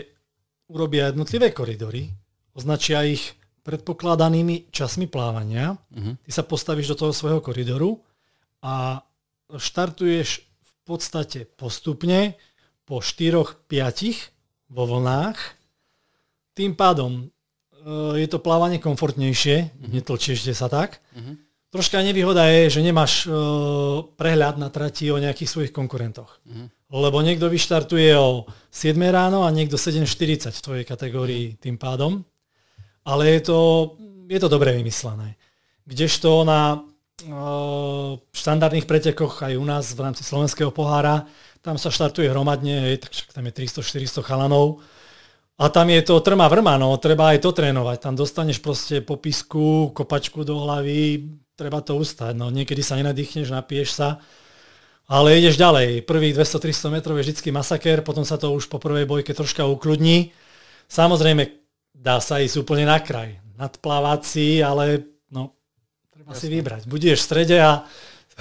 [0.73, 2.09] urobia jednotlivé koridory,
[2.59, 6.27] označia ich predpokladanými časmi plávania, mm-hmm.
[6.27, 8.03] ty sa postavíš do toho svojho koridoru
[8.65, 9.05] a
[9.55, 12.35] štartuješ v podstate postupne
[12.83, 15.39] po 4-5 vo vlnách.
[16.59, 17.25] Tým pádom e,
[18.19, 19.93] je to plávanie komfortnejšie, mm-hmm.
[19.95, 20.99] netlčieš sa tak.
[21.15, 26.41] Mm-hmm Troška nevýhoda je, že nemáš uh, prehľad na trati o nejakých svojich konkurentoch.
[26.49, 26.73] Mm.
[26.89, 31.57] Lebo niekto vyštartuje o 7 ráno a niekto 7.40 v tvojej kategórii mm.
[31.61, 32.25] tým pádom.
[33.05, 33.61] Ale je to,
[34.29, 35.37] je to dobre vymyslené.
[35.89, 41.27] Kdežto na uh, štandardných pretekoch aj u nás v rámci slovenského pohára,
[41.65, 44.81] tam sa štartuje hromadne, hej, tak tam je 300-400 chalanov.
[45.59, 47.99] A tam je to trma vrma, no, treba aj to trénovať.
[47.99, 51.27] Tam dostaneš proste popisku, kopačku do hlavy,
[51.59, 52.39] treba to ustať.
[52.39, 54.23] No, niekedy sa nenadýchneš, napiješ sa,
[55.11, 56.07] ale ideš ďalej.
[56.07, 60.31] Prvých 200-300 metrov je vždycky masaker, potom sa to už po prvej bojke troška ukludní.
[60.87, 61.51] Samozrejme,
[61.99, 63.43] dá sa ísť úplne na kraj.
[63.59, 65.03] Nadplávací, ale
[65.35, 65.59] no,
[66.15, 66.41] treba Jasne.
[66.41, 66.83] si vybrať.
[66.87, 67.83] Budeš v strede a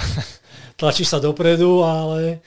[0.80, 2.46] tlačíš sa dopredu, ale...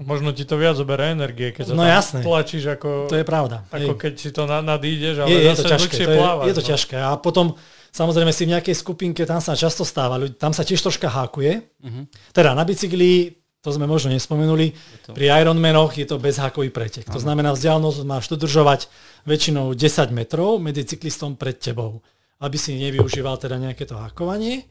[0.00, 2.24] Možno ti to viac zoberie energie, keď sa no, jasné.
[2.24, 3.12] tlačíš ako...
[3.12, 3.68] To je pravda.
[3.68, 4.00] Ako Hej.
[4.00, 6.68] keď si to nadídeš, ale je, je to ťažké, to je, plávať, je to no.
[6.72, 6.96] ťažké.
[6.96, 7.46] A potom
[7.90, 11.58] Samozrejme si v nejakej skupinke, tam sa často stáva, tam sa tiež troška hákuje.
[11.82, 12.06] Uh-huh.
[12.30, 14.72] Teda na bicykli, to sme možno nespomenuli,
[15.04, 15.12] to...
[15.12, 17.04] pri Ironmanoch je to bezhákový pretek.
[17.04, 17.16] Uh-huh.
[17.16, 18.88] To znamená, vzdialenosť máš dodržovať
[19.28, 22.00] väčšinou 10 metrov medzi cyklistom pred tebou,
[22.40, 24.64] aby si nevyužíval teda nejaké to hákovanie.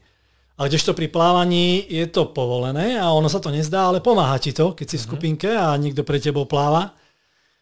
[0.60, 4.52] A kdežto pri plávaní je to povolené a ono sa to nezdá, ale pomáha ti
[4.52, 5.08] to, keď si v mhm.
[5.08, 6.92] skupinke a niekto pre tebou pláva.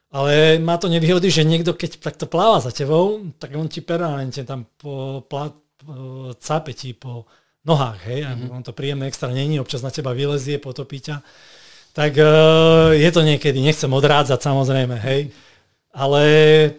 [0.09, 4.41] Ale má to nevýhody, že niekto, keď takto pláva za tebou, tak on ti permanentne
[4.49, 7.29] tam po, plá, po, cápe ti po
[7.67, 8.55] nohách, hej, mm-hmm.
[8.55, 11.23] on to príjemné extra není, občas na teba vylezie, potopí ťa.
[11.97, 15.35] Tak uh, je to niekedy, nechcem odrádzať samozrejme, hej,
[15.91, 16.21] ale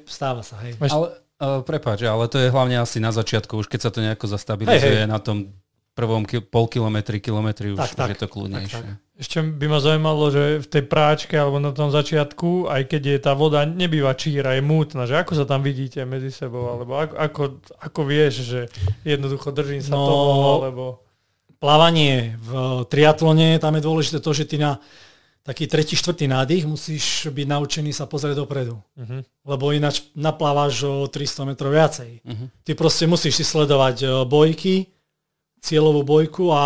[0.08, 0.80] stáva sa, hej.
[0.80, 4.26] Ale, uh, prepáč, ale to je hlavne asi na začiatku, už keď sa to nejako
[4.32, 5.12] zastabilizuje hej, hej.
[5.12, 5.52] na tom
[5.98, 8.80] prvom ki- pol kilometri, kilometri už, tak, už tak, je to kľudnejšie.
[8.80, 9.09] Tak, tak.
[9.20, 13.18] Ešte by ma zaujímalo, že v tej práčke alebo na tom začiatku, aj keď je
[13.20, 17.16] tá voda nebýva číra, je mútna, že ako sa tam vidíte medzi sebou, alebo ako,
[17.20, 17.44] ako,
[17.84, 18.62] ako vieš, že
[19.04, 20.86] jednoducho držím sa no, toho, alebo...
[21.60, 22.52] Plávanie v
[22.88, 24.80] triatlone, tam je dôležité to, že ty na
[25.44, 28.80] taký tretí, štvrtý nádych musíš byť naučený sa pozrieť dopredu.
[28.96, 29.26] Uh-huh.
[29.44, 32.22] Lebo ináč naplávaš o 300 metrov viacej.
[32.22, 32.48] Uh-huh.
[32.64, 34.94] Ty proste musíš si sledovať e, bojky,
[35.60, 36.64] cieľovú bojku a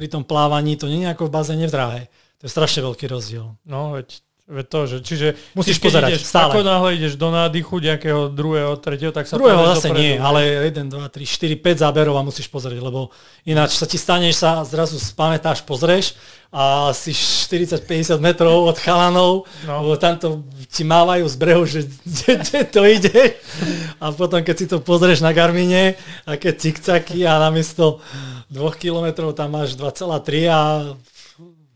[0.00, 2.02] pri tom plávaní to nie je ako v bazéne v dráhe.
[2.40, 3.52] To je strašne veľký rozdiel.
[3.68, 4.24] No, veď
[4.66, 6.50] to, že, čiže musíš pozerať ideš, stále.
[6.50, 10.02] Ako náhle ideš do nádychu nejakého druhého, tretieho, tak sa Druhého zase dopredu.
[10.02, 13.14] nie, ale 1, 2, 3, 4, 5 záberov a musíš pozrieť, lebo
[13.46, 16.18] ináč sa ti staneš sa, zrazu spamätáš, pozrieš
[16.50, 19.86] a si 40-50 metrov od chalanov, no.
[19.86, 21.86] lebo tamto ti mávajú z brehu, že
[22.26, 23.38] kde to ide.
[24.02, 25.94] A potom, keď si to pozrieš na Garmine,
[26.26, 28.02] aké cikcaky a namiesto
[28.50, 30.60] 2 kilometrov tam máš 2,3 a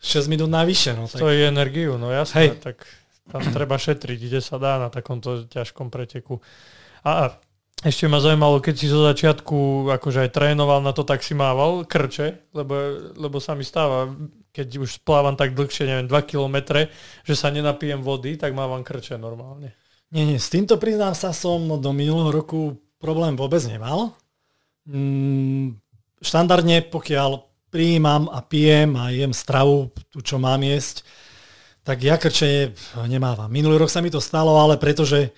[0.05, 0.93] 6 minút navyše.
[0.93, 1.25] No, tak...
[1.25, 2.61] Stojí energiu, no jasné, Hej.
[2.61, 2.85] tak
[3.33, 6.45] tam treba šetriť, kde sa dá na takomto ťažkom preteku.
[7.09, 7.41] A
[7.81, 11.85] ešte ma zaujímalo, keď si zo začiatku akože aj trénoval na to, tak si mával
[11.89, 12.73] krče, lebo,
[13.17, 14.13] lebo sa mi stáva,
[14.53, 16.93] keď už splávam tak dlhšie, neviem, 2 kilometre,
[17.25, 19.77] že sa nenapijem vody, tak mávam krče normálne.
[20.13, 24.17] Nie, nie, s týmto priznám sa som do minulého roku problém vôbec nemal.
[24.89, 25.77] Mm,
[26.25, 31.03] štandardne, pokiaľ prijímam a pijem a jem stravu, tu čo mám jesť,
[31.83, 32.71] tak ja krče
[33.11, 33.51] nemávam.
[33.51, 35.35] Minulý rok sa mi to stalo, ale pretože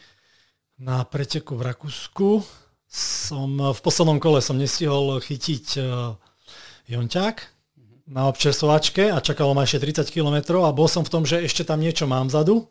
[0.76, 2.44] na preteku v Rakúsku
[2.92, 6.12] som v poslednom kole som nestihol chytiť uh,
[6.92, 7.36] jonťák
[8.12, 11.64] na občerstvovačke a čakalo ma ešte 30 km a bol som v tom, že ešte
[11.64, 12.68] tam niečo mám vzadu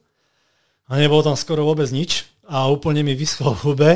[0.85, 3.91] a nebolo tam skoro vôbec nič a úplne mi vyschlo v hube.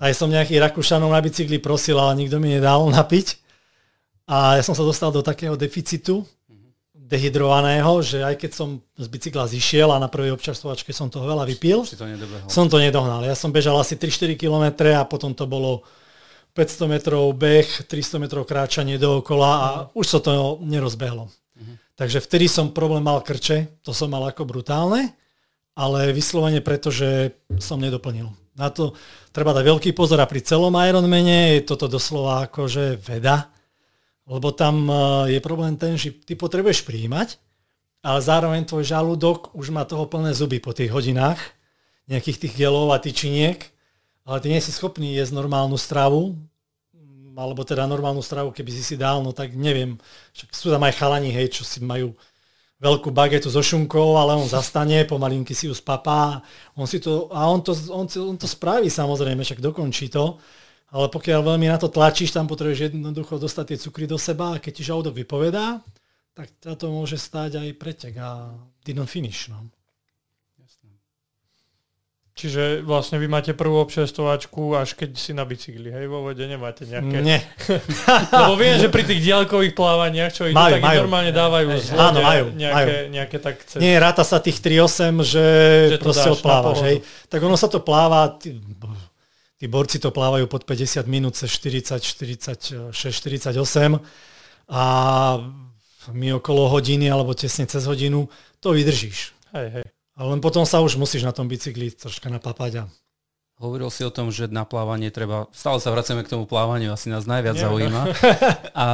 [0.00, 3.49] Aj som nejakých Rakúšanov na bicykli prosil, ale nikto mi nedal napiť.
[4.30, 6.22] A ja som sa dostal do takého deficitu,
[6.94, 11.42] dehydrovaného, že aj keď som z bicykla zišiel a na prvej občerstvovačke som toho veľa
[11.50, 11.98] vypil, to
[12.46, 13.26] som to nedohnal.
[13.26, 15.82] Ja som bežal asi 3-4 km a potom to bolo
[16.54, 21.26] 500 metrov beh, 300 metrov kráčanie dookola a už sa to nerozbehlo.
[21.98, 25.10] Takže vtedy som problém mal krče, to som mal ako brutálne,
[25.74, 28.30] ale vyslovene preto, že som nedoplnil.
[28.54, 28.94] Na to
[29.34, 33.50] treba dať veľký pozor a pri celom Ironmane je toto doslova akože veda,
[34.30, 37.34] lebo tam eh, je problém ten, že ty potrebuješ príjmať,
[38.00, 41.42] ale zároveň tvoj žalúdok už má toho plné zuby po tých hodinách,
[42.06, 43.58] nejakých tých gelov a tyčiniek,
[44.22, 46.38] ale ty nie si schopný jesť normálnu stravu,
[47.34, 49.96] alebo teda normálnu stravu, keby si si dal, no tak neviem.
[50.36, 52.12] Však sú tam aj chalani, hej, čo si majú
[52.80, 56.40] veľkú bagetu so šunkou, ale on zastane, pomalinky si ju spapá,
[56.76, 60.40] on si to, a on to, on, on to spraví samozrejme, však dokončí to,
[60.90, 64.60] ale pokiaľ veľmi na to tlačíš, tam potrebuješ jednoducho dostať tie cukry do seba a
[64.62, 65.78] keď ti žalúdok vypovedá,
[66.34, 69.46] tak ťa to môže stáť aj pretek a didn't finish.
[69.46, 69.70] No.
[72.40, 76.88] Čiže vlastne vy máte prvú občerstvovačku, až keď si na bicykli, hej, vo vode nemáte
[76.88, 77.20] nejaké...
[77.20, 77.44] Nie.
[78.32, 80.98] Lebo viem, že pri tých diaľkových plávaniach, čo idú, Majú, tak majú.
[81.04, 83.76] normálne dávajú z lode Áno, majú, nejaké, nejaké tak cez...
[83.76, 85.46] Nie, ráta sa tých 3,8, že,
[85.92, 86.78] Že proste odplávaš.
[86.80, 86.96] Hej.
[87.28, 88.56] Tak ono sa to pláva, tí,
[89.60, 93.52] tí borci to plávajú pod 50 minút cez 40, 46, 48
[94.72, 94.84] a
[96.16, 98.32] my okolo hodiny alebo tesne cez hodinu
[98.64, 99.36] to vydržíš.
[99.52, 99.86] Hej, hej.
[100.16, 102.84] Ale len potom sa už musíš na tom bicykli troška napapať a
[103.60, 107.12] Hovoril si o tom, že na plávanie treba, stále sa vraceme k tomu plávaniu, asi
[107.12, 107.64] nás najviac Nie.
[107.68, 108.02] zaujíma.
[108.72, 108.86] A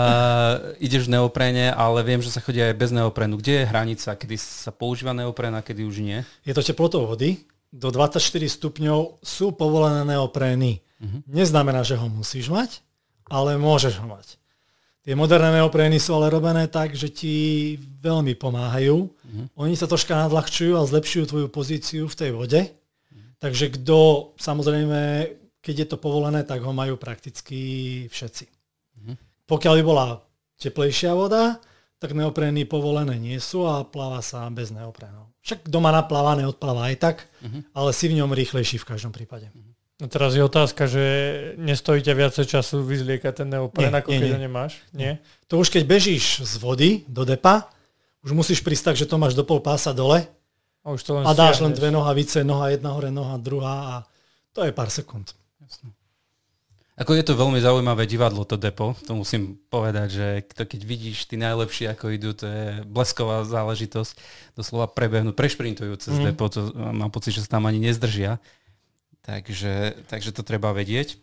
[0.83, 3.39] ideš v neoprene, ale viem, že sa chodí aj bez neoprenu.
[3.39, 6.19] Kde je hranica, kedy sa používa neopren a kedy už nie?
[6.43, 7.47] je to teplotou vody.
[7.77, 10.81] Do 24 stupňov sú povolené neoprény.
[10.97, 11.29] Mhm.
[11.29, 12.81] Neznamená, že ho musíš mať,
[13.29, 14.41] ale môžeš ho mať.
[15.05, 19.07] Tie moderné neoprény sú ale robené tak, že ti veľmi pomáhajú.
[19.07, 19.43] Mhm.
[19.61, 22.63] Oni sa troška nadľahčujú a zlepšujú tvoju pozíciu v tej vode.
[23.37, 25.29] Takže kto, samozrejme,
[25.61, 27.61] keď je to povolené, tak ho majú prakticky
[28.09, 28.45] všetci.
[29.05, 29.15] Mhm.
[29.45, 30.07] Pokiaľ by bola
[30.57, 31.61] teplejšia voda,
[31.97, 35.33] tak neoprény povolené nie sú a pláva sa bez neoprénov.
[35.41, 37.17] Však doma naplávané odpláva aj tak,
[37.73, 39.49] ale si v ňom rýchlejší v každom prípade.
[39.97, 41.05] No teraz je otázka, že
[41.57, 44.37] nestojíte viacej času vyzliekať ten neopren, Nie, ako nie, keď nie.
[44.37, 44.73] ho nemáš?
[44.93, 45.13] Nie?
[45.49, 47.73] To už keď bežíš z vody do depa,
[48.21, 50.29] už musíš prísť tak, že to máš do pol pása dole
[50.85, 51.79] A už to len a dáš len stiahneš.
[51.81, 53.95] dve nohavice, noha jedna hore, noha druhá a
[54.53, 55.33] to je pár sekúnd.
[56.97, 61.29] Ako je to veľmi zaujímavé divadlo, to depo, to musím povedať, že to keď vidíš
[61.29, 64.17] tí najlepší, ako idú, to je blesková záležitosť,
[64.57, 66.25] doslova prebehnú, prešprintujú cez mm.
[66.33, 68.41] depo, to mám pocit, že sa tam ani nezdržia.
[69.29, 71.21] Takže, takže to treba vedieť.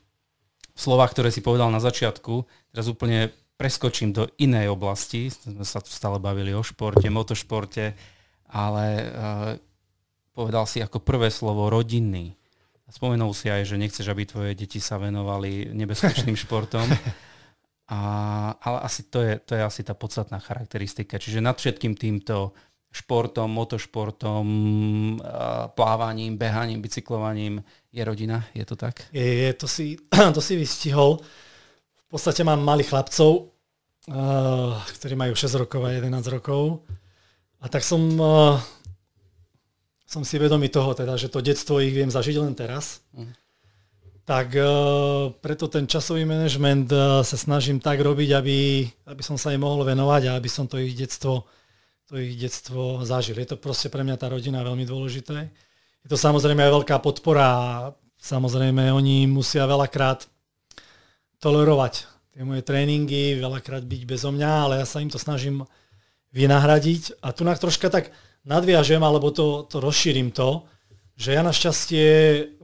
[0.74, 5.82] V slovách, ktoré si povedal na začiatku, teraz úplne preskočím do inej oblasti, sme sa
[5.82, 7.98] tu stále bavili o športe, motošporte,
[8.52, 9.58] ale uh,
[10.38, 12.38] povedal si ako prvé slovo rodinný.
[12.92, 16.86] Spomenul si aj, že nechceš, aby tvoje deti sa venovali nebezpečným športom.
[17.88, 18.00] A,
[18.60, 21.20] ale asi to je, to je asi tá podstatná charakteristika.
[21.20, 22.52] Čiže nad všetkým týmto
[22.94, 24.46] športom, motošportom,
[25.74, 29.10] plávaním, behaním, bicyklovaním je rodina, je to tak?
[29.10, 29.98] Je, je, to, si,
[30.36, 31.18] to si vystihol.
[31.98, 33.50] V podstate mám malých chlapcov,
[34.14, 36.86] uh, ktorí majú 6 rokov a 11 rokov.
[37.58, 38.62] A tak som, uh,
[40.14, 43.02] som si vedomý toho, teda, že to detstvo ich viem zažiť len teraz.
[43.18, 43.34] Mhm.
[44.24, 49.52] Tak uh, preto ten časový manažment uh, sa snažím tak robiť, aby, aby som sa
[49.52, 51.44] im mohol venovať a aby som to ich detstvo,
[52.08, 53.36] to ich detstvo zažil.
[53.36, 55.52] Je to proste pre mňa tá rodina veľmi dôležité.
[56.04, 57.64] Je to samozrejme aj veľká podpora a
[58.24, 60.24] samozrejme oni musia veľakrát
[61.44, 65.68] tolerovať tie moje tréningy, veľakrát byť bezo mňa, ale ja sa im to snažím
[66.32, 67.20] vynahradiť.
[67.20, 70.64] A tu troška tak nadviažem, alebo to, to rozšírim to,
[71.16, 72.08] že ja našťastie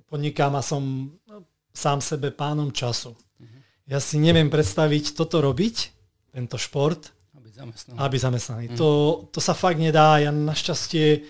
[0.09, 1.13] podnikám a som
[1.73, 3.15] sám sebe pánom času.
[3.89, 5.75] Ja si neviem predstaviť toto robiť,
[6.29, 7.97] tento šport, Aby zamestnaný.
[7.97, 8.65] aby zamestnaný.
[8.69, 8.77] Mm.
[8.77, 8.89] To,
[9.33, 10.21] to sa fakt nedá.
[10.21, 11.25] Ja našťastie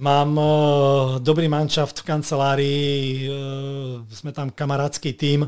[0.00, 0.48] mám uh,
[1.20, 2.92] dobrý manšaft v kancelárii,
[3.28, 5.44] uh, sme tam kamarátsky tím,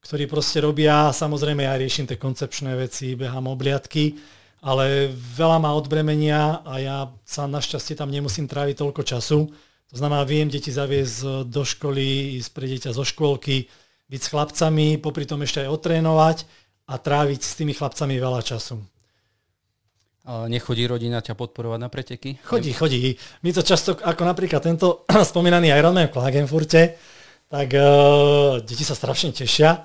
[0.00, 4.16] ktorí proste robia, samozrejme ja riešim tie koncepčné veci, behám obliadky,
[4.64, 6.98] ale veľa má odbremenia a ja
[7.28, 9.52] sa našťastie tam nemusím tráviť toľko času.
[9.92, 13.68] To znamená, viem deti zaviesť do školy, ísť pre dieťa zo škôlky,
[14.08, 16.38] byť s chlapcami, popri tom ešte aj otrénovať
[16.88, 18.80] a tráviť s tými chlapcami veľa času.
[20.24, 22.40] Ale nechodí rodina ťa podporovať na preteky?
[22.40, 23.12] Chodí, chodí.
[23.44, 26.96] My to často, ako napríklad tento spomínaný Ironman v Klagenfurte,
[27.52, 29.84] tak uh, deti sa strašne tešia,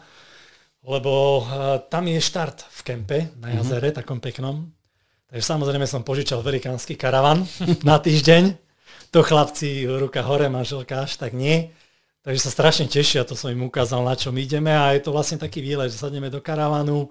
[0.84, 1.48] lebo uh,
[1.92, 4.00] tam je štart v kempe na jazere, mm-hmm.
[4.00, 4.68] takom peknom.
[5.30, 7.46] Takže samozrejme som požičal velikánsky karavan
[7.90, 8.58] na týždeň.
[9.14, 11.74] To chlapci, ruka hore, manželka až tak nie.
[12.20, 15.40] Takže sa strašne tešia, to som im ukázal, na čom ideme a je to vlastne
[15.40, 17.10] taký výlet, že sadneme do karavanu, e,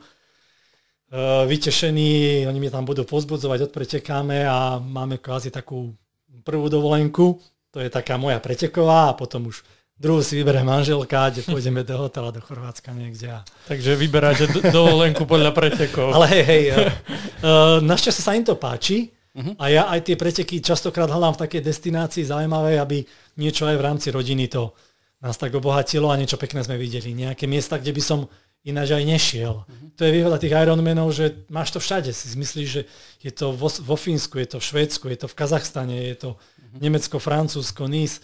[1.49, 5.97] vytešení, oni mi tam budú pozbudzovať, odpretekáme a máme kvázi takú
[6.45, 7.41] prvú dovolenku,
[7.73, 9.65] to je taká moja preteková a potom už
[9.99, 13.35] druhú si vyberie manželka, kde pôjdeme do hotela do Chorvátska niekde.
[13.35, 13.39] A...
[13.67, 16.15] Takže vyberáte dovolenku podľa pretekov.
[16.15, 19.59] Ale hej, hej, uh, našťastie sa im to páči uh-huh.
[19.59, 23.03] a ja aj tie preteky častokrát hľadám v takej destinácii zaujímavej, aby
[23.43, 24.71] niečo aj v rámci rodiny to
[25.19, 27.11] nás tak obohatilo a niečo pekné sme videli.
[27.11, 28.31] Nejaké miesta, kde by som
[28.63, 29.67] ináč aj nešiel.
[29.67, 29.91] Uh-huh.
[29.99, 32.15] To je výhoda tých Ironmanov, že máš to všade.
[32.15, 32.87] Si myslíš, že
[33.19, 36.29] je to vo, vo Fínsku, je to v Švédsku, je to v Kazachstane, je to
[36.39, 36.79] uh-huh.
[36.79, 38.23] Nemecko, Francúzsko, Nice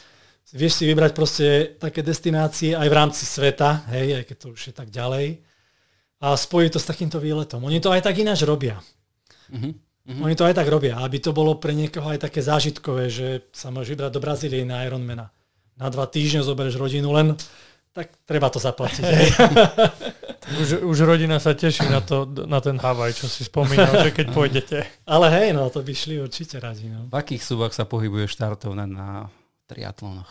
[0.53, 1.47] vieš si vybrať proste
[1.81, 5.41] také destinácie aj v rámci sveta, hej, aj keď to už je tak ďalej.
[6.25, 7.65] A spojiť to s takýmto výletom.
[7.65, 8.81] Oni to aj tak ináč robia.
[9.53, 9.73] Uh-huh.
[10.05, 13.73] Oni to aj tak robia, aby to bolo pre niekoho aj také zážitkové, že sa
[13.73, 15.33] môžeš vybrať do Brazílie na Ironmana.
[15.81, 17.33] Na dva týždne zoberieš rodinu len,
[17.97, 19.05] tak treba to zaplatiť.
[20.61, 24.27] už, už rodina sa teší na, to, na ten Havaj, čo si spomínal, že keď
[24.29, 24.79] pôjdete.
[25.09, 26.93] Ale hej, no to by šli určite radi.
[26.93, 27.09] No.
[27.09, 29.33] V akých súbach sa pohybuje štartovné na
[29.67, 30.31] triatlonoch?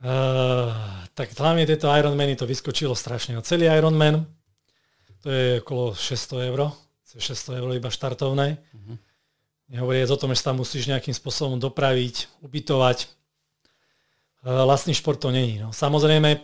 [0.00, 0.72] Uh,
[1.12, 3.36] tak hlavne tieto Ironmany to vyskočilo strašne.
[3.44, 4.24] Celý Ironman,
[5.20, 6.72] to je okolo 600 eur,
[7.04, 8.56] 600 eur iba štartovné.
[8.56, 8.96] Uh-huh.
[9.68, 13.12] Nehovoriac o tom, že sa tam musíš nejakým spôsobom dopraviť, ubytovať.
[14.40, 15.60] Uh, vlastný šport to není.
[15.60, 15.68] No.
[15.68, 16.40] Samozrejme,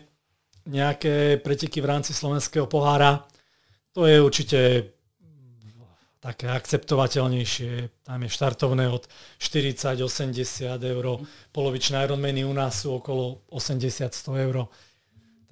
[0.68, 3.24] nejaké preteky v rámci slovenského pohára,
[3.96, 4.58] to je určite
[6.26, 8.02] také akceptovateľnejšie.
[8.02, 9.06] Tam je štartovné od
[9.38, 11.22] 40-80 eur,
[11.54, 14.66] polovičné Ironmany u nás sú okolo 80-100 eur.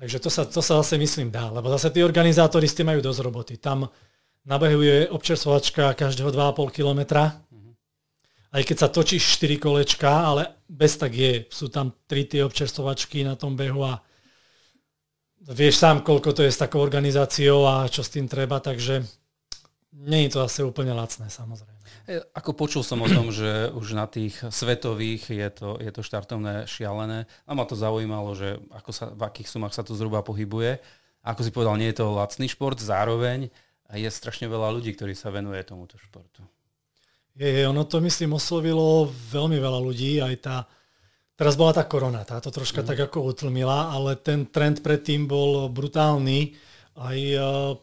[0.03, 2.99] Takže to sa, to sa zase myslím dá, lebo zase tí organizátori s tým majú
[2.99, 3.55] dosť roboty.
[3.63, 3.87] Tam
[4.43, 7.39] nabehuje občerstvovačka každého 2,5 kilometra,
[8.51, 11.47] aj keď sa točíš 4 kolečka, ale bez tak je.
[11.55, 14.03] Sú tam 3 tie občerstvovačky na tom behu a
[15.55, 19.07] vieš sám, koľko to je s takou organizáciou a čo s tým treba, takže
[20.03, 21.79] je to asi úplne lacné, samozrejme.
[22.11, 26.03] E, ako počul som o tom, že už na tých svetových je to, je to
[26.03, 30.27] štartovné šialené a ma to zaujímalo, že ako sa, v akých sumách sa to zhruba
[30.27, 30.83] pohybuje.
[31.25, 33.49] A ako si povedal, nie je to lacný šport, zároveň
[33.95, 36.43] je strašne veľa ľudí, ktorí sa venuje tomuto športu.
[37.35, 40.57] Je, je, ono to myslím oslovilo veľmi veľa ľudí, aj tá,
[41.35, 42.87] teraz bola tá korona, tá to troška mm.
[42.87, 46.55] tak ako utlmila, ale ten trend predtým bol brutálny
[46.95, 47.39] aj e,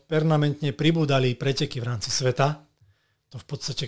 [0.07, 2.63] permanentne pribúdali preteky v rámci sveta.
[3.31, 3.85] To v podstate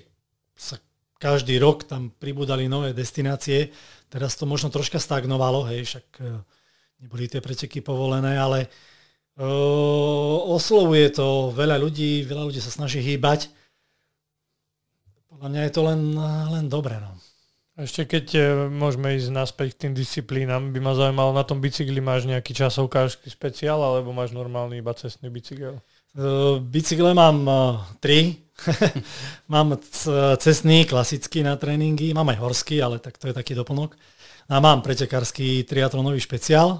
[0.55, 0.75] sa
[1.19, 3.71] každý rok tam pribúdali nové destinácie.
[4.11, 6.43] Teraz to možno troška stagnovalo, hej, však e,
[7.03, 8.71] neboli tie preteky povolené, ale
[9.35, 13.51] uh, oslovuje to veľa ľudí, veľa ľudí sa snaží hýbať.
[15.27, 16.01] Podľa mňa je to len,
[16.47, 16.95] len dobre.
[16.95, 17.11] No.
[17.73, 21.97] Ešte keď e, môžeme ísť naspäť k tým disciplínam, by ma zaujímalo, na tom bicykli
[22.05, 25.81] máš nejaký časovkářský speciál, alebo máš normálny iba cestný bicykel?
[26.13, 28.45] Uh, bicykle mám uh, tri.
[29.53, 29.73] mám
[30.37, 33.97] cestný, klasický na tréningy, mám aj horský, ale tak to je taký doplnok.
[34.53, 36.77] A mám pretekársky triatlonový špeciál,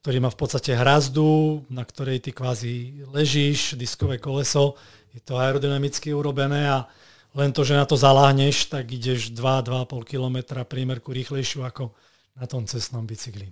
[0.00, 4.80] ktorý má v podstate hrazdu, na ktorej ty kvázi ležíš, diskové koleso,
[5.12, 6.88] je to aerodynamicky urobené a
[7.38, 11.94] len to, že na to zaláhneš, tak ideš 2-2,5 km priemerku rýchlejšiu ako
[12.34, 13.46] na tom cestnom bicykli.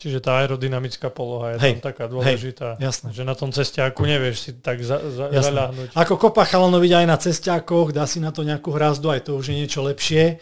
[0.00, 3.12] Čiže tá aerodynamická poloha je hej, tam taká dôležitá, hej, jasné.
[3.12, 5.92] že na tom cestiaku nevieš si tak za, za, zaľahnuť.
[5.92, 9.52] Ako kopa chalanoviť aj na cestiakoch, dá si na to nejakú hrazdu, aj to už
[9.52, 10.40] je niečo lepšie,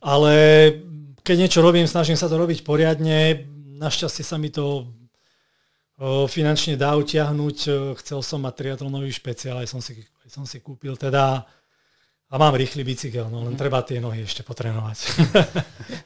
[0.00, 0.32] ale
[1.20, 3.44] keď niečo robím, snažím sa to robiť poriadne,
[3.76, 4.88] našťastie sa mi to
[6.32, 7.56] finančne dá utiahnuť,
[8.00, 11.46] chcel som mať triatlonový špeciál, aj som si som si kúpil teda
[12.26, 13.60] a mám rýchly bicykel, no len mm.
[13.60, 14.98] treba tie nohy ešte potrénovať.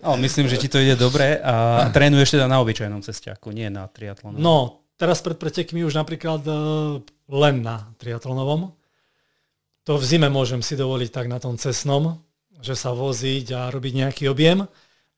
[0.00, 3.84] No, myslím, že ti to ide dobre a trénuješ teda na obyčajnom cestiaku, nie na
[3.84, 4.40] triatlonovom.
[4.40, 8.72] No, teraz pred pretekmi už napríklad uh, len na triatlonovom.
[9.84, 12.16] To v zime môžem si dovoliť tak na tom cestnom,
[12.64, 14.64] že sa voziť a robiť nejaký objem,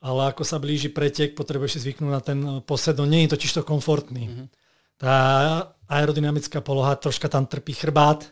[0.03, 3.63] ale ako sa blíži pretek, potrebuješ si zvyknúť na ten posed, no nie je totiž
[3.63, 4.27] to komfortný.
[4.27, 4.47] Mm-hmm.
[4.99, 5.15] Tá
[5.87, 8.31] aerodynamická poloha troška tam trpí chrbát,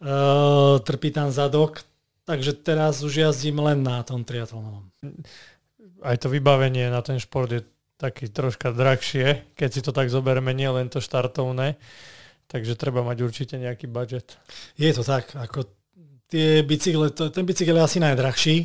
[0.00, 1.84] uh, trpí tam zadok,
[2.24, 4.88] takže teraz už jazdím len na tom triatlonovom.
[6.00, 7.60] Aj to vybavenie na ten šport je
[8.00, 11.76] taký troška drahšie, keď si to tak zoberieme, nie len to štartovné,
[12.48, 14.40] takže treba mať určite nejaký budget.
[14.80, 15.68] Je to tak, ako
[16.32, 18.56] tie bicykle, to, ten bicykel je asi najdrahší,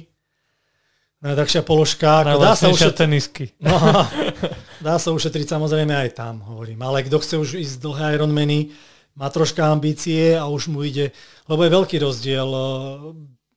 [1.20, 2.24] najdrahšia položka.
[2.24, 3.46] Ako dá sa ušetriť, tenisky.
[3.60, 3.76] No,
[4.88, 6.80] dá sa ušetriť samozrejme aj tam, hovorím.
[6.86, 8.72] Ale kto chce už ísť dlhé Ironmany,
[9.16, 11.16] má troška ambície a už mu ide,
[11.48, 12.50] lebo je veľký rozdiel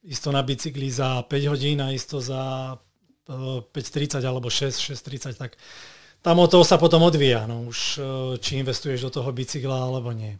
[0.07, 2.75] isto na bicykli za 5 hodín a isto za
[3.29, 5.59] 5.30 alebo 6, 6.30, tak
[6.23, 8.01] tam od toho sa potom odvíja, no už
[8.41, 10.39] či investuješ do toho bicykla alebo nie.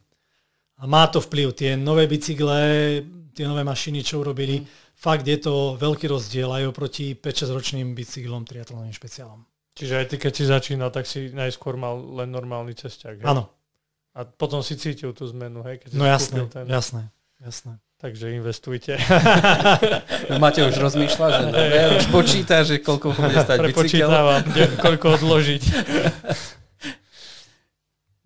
[0.79, 1.59] A má to vplyv.
[1.59, 3.03] Tie nové bicykle,
[3.35, 4.67] tie nové mašiny, čo urobili, mm.
[4.95, 9.43] fakt je to veľký rozdiel aj oproti 5-6 ročným bicyklom triatlonovým špeciálom.
[9.75, 13.23] Čiže aj ty, keď si začínal, tak si najskôr mal len normálny cesták.
[13.23, 13.58] Áno.
[14.19, 15.79] A potom si cítil tú zmenu, hej?
[15.79, 16.67] Keď no jasné, ten...
[16.67, 17.07] jasné,
[17.39, 17.79] jasné.
[17.99, 18.99] Takže investujte.
[20.29, 21.57] No, Máte už rozmýšľa, že no,
[21.97, 24.13] už počíta, že koľko bude stať bicykel.
[24.77, 25.63] koľko odložiť.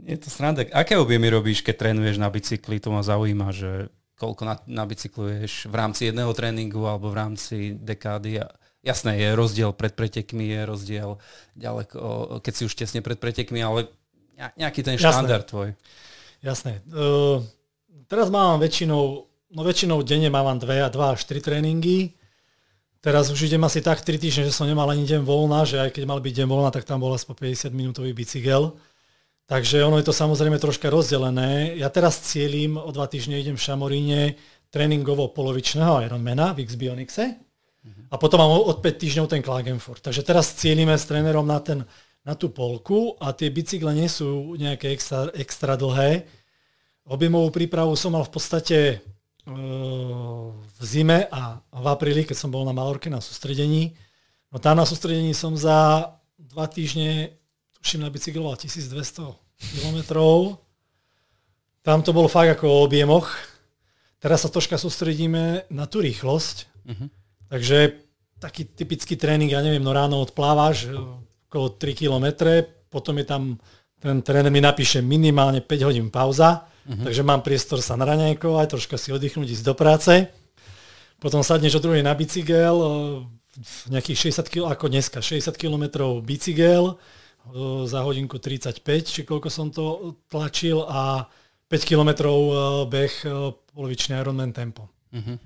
[0.03, 0.67] Je to sranda.
[0.75, 2.83] Aké objemy robíš, keď trénuješ na bicykli?
[2.83, 3.87] To ma zaujíma, že
[4.19, 8.43] koľko na, na bicykluješ v rámci jedného tréningu alebo v rámci dekády.
[8.83, 11.11] Jasné, je rozdiel pred pretekmi, je rozdiel
[11.55, 11.99] ďaleko,
[12.43, 13.87] keď si už tesne pred pretekmi, ale
[14.37, 15.51] nejaký ten štandard Jasné.
[15.51, 15.69] tvoj.
[16.43, 16.73] Jasné.
[16.91, 17.45] Uh,
[18.11, 22.19] teraz mám väčšinou, no väčšinou denne mám dve, dva až tri tréningy.
[23.03, 25.91] Teraz už idem asi tak 3 týždne, že som nemal ani deň voľna, že aj
[25.91, 28.79] keď mal byť deň voľna, tak tam bol aspoň 50 minútový bicykel.
[29.51, 31.75] Takže ono je to samozrejme troška rozdelené.
[31.75, 34.21] Ja teraz cieľím, o dva týždne idem v Šamoríne
[34.71, 37.43] tréningovo polovičného Ironmana v X-Bionixe
[37.83, 39.99] a potom mám od 5 týždňov ten Klagenfurt.
[39.99, 41.83] Takže teraz cieľime s trénerom na, ten,
[42.23, 46.23] na tú polku a tie bicykle nie sú nejaké extra, extra dlhé.
[47.03, 48.97] Objemovú prípravu som mal v podstate e,
[50.63, 53.99] v zime a v apríli, keď som bol na Malorke na sústredení.
[54.55, 57.35] No tam na sústredení som za dva týždne
[57.83, 59.35] tuším, nabicykloval 1200
[59.75, 60.63] kilometrov.
[61.83, 63.35] Tam to bolo fakt ako o objemoch.
[64.23, 66.57] Teraz sa troška sústredíme na tú rýchlosť.
[66.87, 67.11] Uh-huh.
[67.51, 67.99] Takže
[68.39, 70.95] taký typický tréning, ja neviem, no ráno odplávaš e,
[71.53, 72.49] okolo 3 km,
[72.89, 73.61] potom je tam,
[74.01, 77.05] ten tréner mi napíše minimálne 5 hodín pauza, uh-huh.
[77.05, 80.33] takže mám priestor sa naraňajkovať, troška si oddychnúť, ísť do práce.
[81.21, 82.89] Potom sadneš o druhej na bicykel, e,
[83.93, 85.85] nejakých 60 km, ako dneska, 60 km
[86.25, 86.97] bicykel,
[87.85, 91.27] za hodinku 35, či koľko som to tlačil a
[91.67, 92.39] 5 kilometrov
[92.87, 93.15] beh
[93.75, 94.87] polovičný Ironman tempo.
[95.11, 95.37] Uh-huh.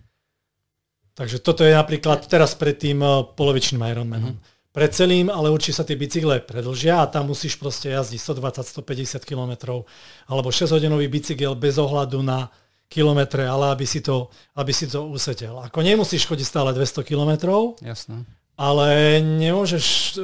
[1.17, 3.01] Takže toto je napríklad teraz pred tým
[3.33, 4.37] polovičným Ironmanom.
[4.37, 4.56] Uh-huh.
[4.77, 9.81] Pred celým, ale určite sa tie bicykle predlžia a tam musíš proste jazdiť 120-150 km
[10.29, 12.53] alebo 6-hodinový bicykel bez ohľadu na
[12.93, 15.65] kilometre, ale aby si to, aby si to usetel.
[15.65, 17.33] Ako nemusíš chodiť stále 200 km,
[17.81, 18.29] Jasné.
[18.61, 20.21] ale nemôžeš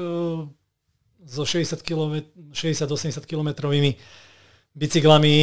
[1.24, 3.96] so 60-80 kilometrovými
[4.76, 5.34] bicyklami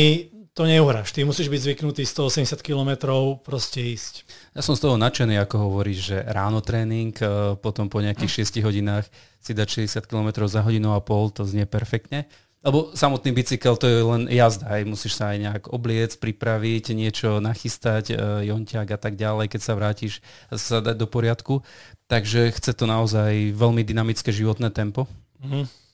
[0.59, 1.15] to neuhráš.
[1.15, 3.07] Ty musíš byť zvyknutý 180 km
[3.39, 4.27] proste ísť.
[4.51, 8.59] Ja som z toho nadšený, ako hovoríš, že ráno tréning, e, potom po nejakých 6
[8.67, 9.07] hodinách
[9.39, 12.27] si dať 60 km za hodinu a pol, to znie perfektne.
[12.59, 17.39] Lebo samotný bicykel to je len jazda, aj musíš sa aj nejak obliec, pripraviť, niečo
[17.39, 18.15] nachystať, e,
[18.51, 20.19] jonťák a tak ďalej, keď sa vrátiš
[20.51, 21.63] sa dať do poriadku.
[22.11, 25.07] Takže chce to naozaj veľmi dynamické životné tempo.
[25.39, 25.88] Mm-hmm.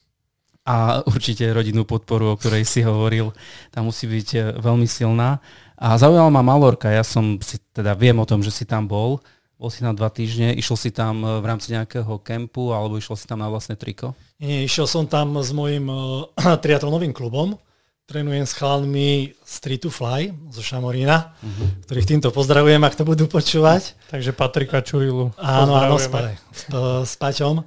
[0.65, 3.29] A určite rodinnú podporu, o ktorej si hovoril,
[3.69, 5.37] tam musí byť e, veľmi silná.
[5.77, 9.21] A zaujala ma Malorka, ja som si teda viem o tom, že si tam bol,
[9.55, 13.13] bol si na dva týždne, išiel si tam e, v rámci nejakého kempu alebo išiel
[13.13, 14.17] si tam na vlastné triko?
[14.41, 17.61] Nie, išiel som tam s mojim uh, triatlonovým klubom,
[18.09, 21.85] trénujem s chalmi Street to Fly zo Šamorína, uh-huh.
[21.85, 23.93] ktorých týmto pozdravujem, ak to budú počúvať.
[24.09, 25.29] Takže Patrika Čurilu.
[25.37, 26.63] Áno, áno, s, s,
[27.05, 27.61] s Paťom.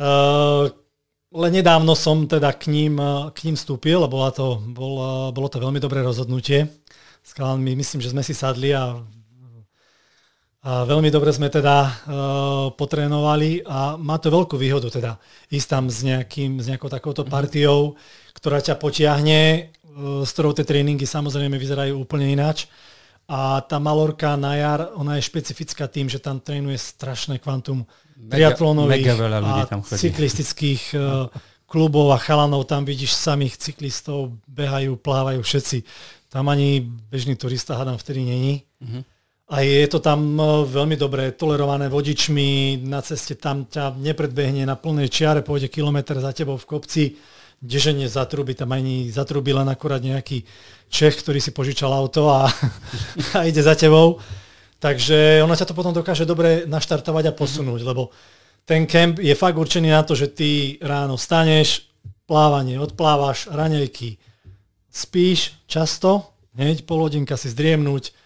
[0.00, 0.72] Uh,
[1.30, 2.98] len nedávno som teda k ním,
[3.30, 6.66] k ním vstúpil a bola to, bol, bolo to veľmi dobré rozhodnutie.
[7.38, 8.98] my myslím, že sme si sadli a,
[10.66, 11.92] a veľmi dobre sme teda uh,
[12.74, 15.22] potrénovali a má to veľkú výhodu teda
[15.54, 17.30] ísť tam s, nejakým, s nejakou takouto mhm.
[17.30, 17.94] partiou,
[18.34, 22.66] ktorá ťa potiahne, uh, s ktorou tie tréningy samozrejme vyzerajú úplne ináč.
[23.30, 27.86] A tá Malorka na jar, ona je špecifická tým, že tam trénuje strašné kvantum
[28.26, 31.30] triatlonových a cyklistických uh,
[31.70, 32.66] klubov a chalanov.
[32.66, 35.86] Tam vidíš samých cyklistov, behajú, plávajú všetci.
[36.26, 38.66] Tam ani bežný turista hádam vtedy není.
[38.82, 39.06] Uh-huh.
[39.50, 44.78] A je to tam e, veľmi dobre tolerované vodičmi, na ceste tam ťa nepredbehne na
[44.78, 47.04] plnej čiare, pôjde kilometr za tebou v kopci,
[47.60, 50.44] kdeže zatrubí, tam ani zatrubí len akurát nejaký
[50.90, 52.50] Čech, ktorý si požičal auto a,
[53.36, 54.18] a ide za tebou.
[54.80, 58.10] Takže ona sa to potom dokáže dobre naštartovať a posunúť, lebo
[58.64, 61.84] ten kemp je fakt určený na to, že ty ráno staneš,
[62.24, 64.16] plávanie, odplávaš, raňajky,
[64.88, 68.16] spíš často, hneď pol hodinka si zdriemnúť,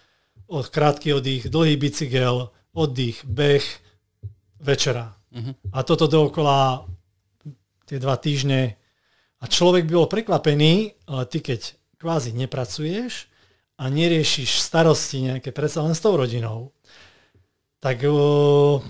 [0.45, 3.65] od krátky oddych, dlhý bicykel, oddych, beh,
[4.61, 5.17] večera.
[5.33, 5.57] Uh-huh.
[5.73, 6.85] A toto dookola
[7.89, 8.77] tie dva týždne.
[9.45, 13.29] A človek by bol prekvapený, ale ty keď kvázi nepracuješ
[13.77, 16.73] a neriešiš starosti nejaké predsa len s tou rodinou,
[17.77, 18.81] tak uh,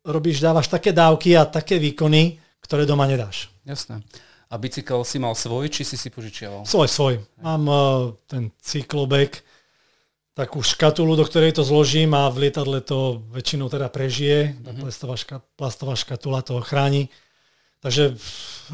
[0.00, 3.52] robíš, dávaš také dávky a také výkony, ktoré doma nedáš.
[3.68, 4.00] Jasné.
[4.48, 6.64] A bicykel si mal svoj, či si si požičiaval?
[6.64, 7.14] Svoj, svoj.
[7.44, 7.76] Mám uh,
[8.24, 9.44] ten cyklobek,
[10.32, 14.56] takú škatulu, do ktorej to zložím a v lietadle to väčšinou teda prežije.
[14.56, 14.88] Uh-huh.
[14.88, 17.12] Plastová, ška, plastová škatula to chráni.
[17.86, 18.18] Takže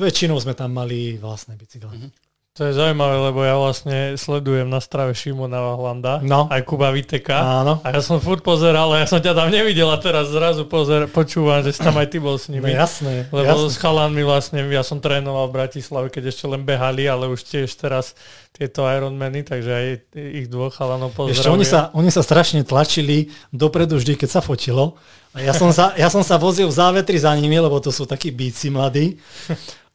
[0.01, 1.93] väčšinou sme tam mali vlastné bicykle.
[1.93, 2.09] Uh-huh.
[2.53, 6.53] To je zaujímavé, lebo ja vlastne sledujem na strave Šimona Vahlanda, no.
[6.53, 7.64] aj Kuba Viteka.
[7.64, 7.80] Áno.
[7.80, 11.09] A ja som furt pozeral, ale ja som ťa tam nevidel a teraz zrazu pozer,
[11.09, 12.68] počúvam, že si tam aj ty bol s nimi.
[12.68, 13.24] No jasné.
[13.32, 13.72] Lebo jasné.
[13.72, 17.72] s chalanmi vlastne, ja som trénoval v Bratislave, keď ešte len behali, ale už tiež
[17.72, 18.12] teraz
[18.53, 21.40] tieto Ironmany, takže aj ich dvoch chalanov pozdravujem.
[21.40, 25.00] Ešte oni sa, oni sa strašne tlačili dopredu vždy, keď sa fotilo.
[25.32, 28.05] A ja som sa, ja som sa vozil v závetri za nimi, lebo to sú
[28.05, 29.16] takí bíci mladí.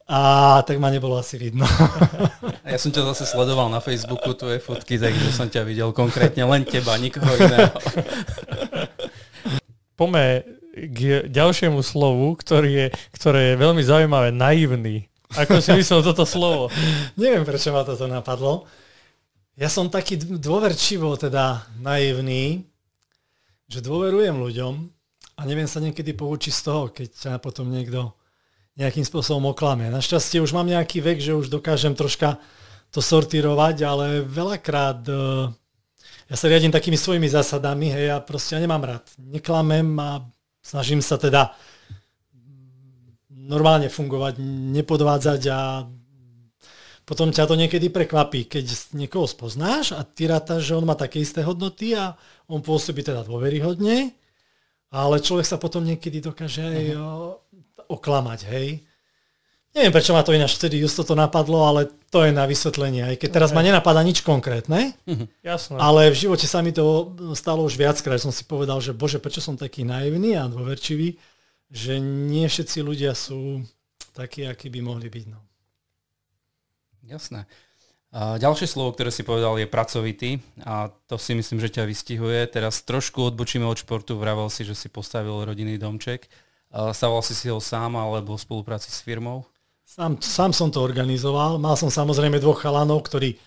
[0.08, 1.68] A tak ma nebolo asi vidno.
[2.64, 6.48] A ja som ťa zase sledoval na Facebooku, tvoje fotky, takže som ťa videl konkrétne
[6.48, 7.76] len teba, nikoho iného.
[10.00, 15.04] Pome k ďalšiemu slovu, ktorý je, ktoré je veľmi zaujímavé, naivný.
[15.36, 16.72] Ako si myslel toto slovo?
[17.20, 18.64] Neviem, prečo ma toto napadlo.
[19.60, 22.64] Ja som taký dôverčivo teda naivný,
[23.68, 24.74] že dôverujem ľuďom
[25.36, 28.17] a neviem sa niekedy poučiť z toho, keď ťa potom niekto
[28.78, 29.90] nejakým spôsobom oklame.
[29.90, 32.38] Našťastie už mám nejaký vek, že už dokážem troška
[32.94, 35.50] to sortírovať, ale veľakrát uh,
[36.30, 39.04] ja sa riadím takými svojimi zásadami, hej, ja proste ja nemám rád.
[39.18, 40.22] Neklamem a
[40.62, 41.52] snažím sa teda
[43.32, 44.38] normálne fungovať,
[44.76, 45.88] nepodvádzať a
[47.08, 51.24] potom ťa to niekedy prekvapí, keď niekoho spoznáš a ty rátaš, že on má také
[51.24, 52.12] isté hodnoty a
[52.44, 54.12] on pôsobí teda dôveryhodne,
[54.92, 57.47] ale človek sa potom niekedy dokáže aj uh-huh
[57.88, 58.68] oklamať, hej.
[59.76, 63.04] Neviem, prečo ma to ináč vtedy just to napadlo, ale to je na vysvetlenie.
[63.04, 63.56] Aj keď teraz okay.
[63.60, 64.96] ma nenapadá nič konkrétne,
[65.44, 65.76] Jasné.
[65.76, 68.18] ale v živote sa mi to stalo už viackrát.
[68.18, 71.20] Som si povedal, že bože, prečo som taký naivný a dôverčivý,
[71.68, 73.60] že nie všetci ľudia sú
[74.16, 75.24] takí, akí by mohli byť.
[75.28, 75.38] No.
[77.06, 77.44] Jasné.
[78.08, 82.40] A ďalšie slovo, ktoré si povedal, je pracovitý a to si myslím, že ťa vystihuje.
[82.48, 84.16] Teraz trošku odbočíme od športu.
[84.16, 86.24] Vravel si, že si postavil rodinný domček.
[86.68, 89.48] Stával si si ho sám alebo v spolupráci s firmou?
[89.88, 91.56] Sám, sám som to organizoval.
[91.56, 93.40] Mal som samozrejme dvoch chalanov, ktorí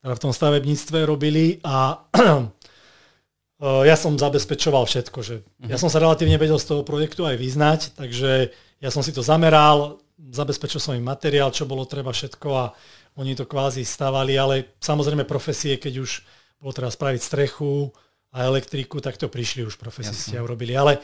[0.00, 2.00] teda v tom stavebníctve robili a
[3.90, 5.18] ja som zabezpečoval všetko.
[5.20, 5.68] Že uh-huh.
[5.68, 8.50] Ja som sa relatívne vedel z toho projektu aj vyznať, takže
[8.82, 10.02] ja som si to zameral,
[10.32, 12.72] zabezpečil som im materiál, čo bolo treba všetko a
[13.20, 16.10] oni to kvázi stavali, ale samozrejme profesie, keď už
[16.56, 17.92] bolo treba spraviť strechu
[18.32, 20.72] a elektriku, tak to prišli už profesisti a urobili.
[20.72, 20.98] Ale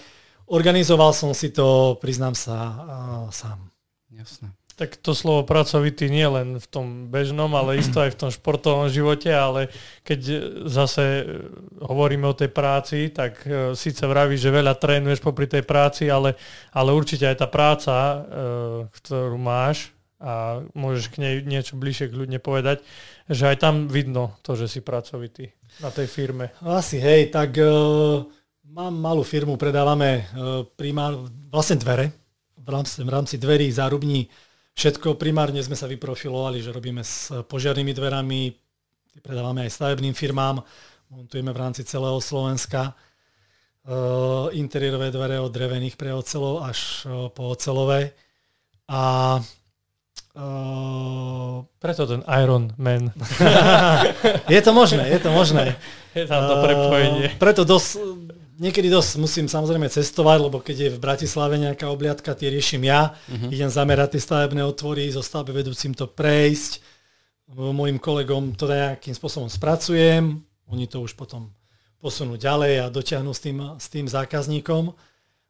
[0.48, 3.68] Organizoval som si to, priznám sa, uh, sám.
[4.08, 4.48] Jasné.
[4.78, 8.86] Tak to slovo pracovitý nie len v tom bežnom, ale isto aj v tom športovom
[8.88, 9.74] živote, ale
[10.06, 10.20] keď
[10.70, 11.26] zase
[11.82, 16.38] hovoríme o tej práci, tak uh, síce vravíš, že veľa trénuješ popri tej práci, ale,
[16.72, 18.18] ale určite aj tá práca, uh,
[18.88, 22.82] ktorú máš, a môžeš k nej niečo bližšie kľudne povedať,
[23.30, 26.50] že aj tam vidno to, že si pracovitý na tej firme.
[26.58, 28.26] Asi, hej, tak uh,
[28.68, 30.22] Mám malú firmu, predávame e,
[30.76, 31.16] primár,
[31.48, 32.12] vlastne dvere,
[32.60, 34.28] v rámci, v rámci dverí, zárubní,
[34.76, 35.16] všetko.
[35.16, 38.52] Primárne sme sa vyprofilovali, že robíme s požiarnými dverami,
[39.24, 40.60] predávame aj stavebným firmám,
[41.08, 42.92] montujeme v rámci celého Slovenska.
[43.88, 48.12] Uh, interiérové dvere od drevených pre ocelov až uh, po ocelové.
[48.84, 49.40] A
[50.36, 53.16] uh, preto ten Iron Man.
[54.52, 55.72] je to možné, je to možné.
[56.12, 57.32] Je tam to prepojenie.
[57.32, 58.27] Uh, preto dosť
[58.58, 63.14] niekedy dosť musím samozrejme cestovať, lebo keď je v Bratislave nejaká obliadka, tie riešim ja.
[63.30, 63.48] Uh-huh.
[63.48, 66.82] Idem zamerať tie stavebné otvory, so stavbe vedúcim to prejsť.
[67.54, 70.44] Mojim kolegom to nejakým spôsobom spracujem.
[70.68, 71.54] Oni to už potom
[71.96, 74.92] posunú ďalej a dotiahnu s tým, s tým zákazníkom.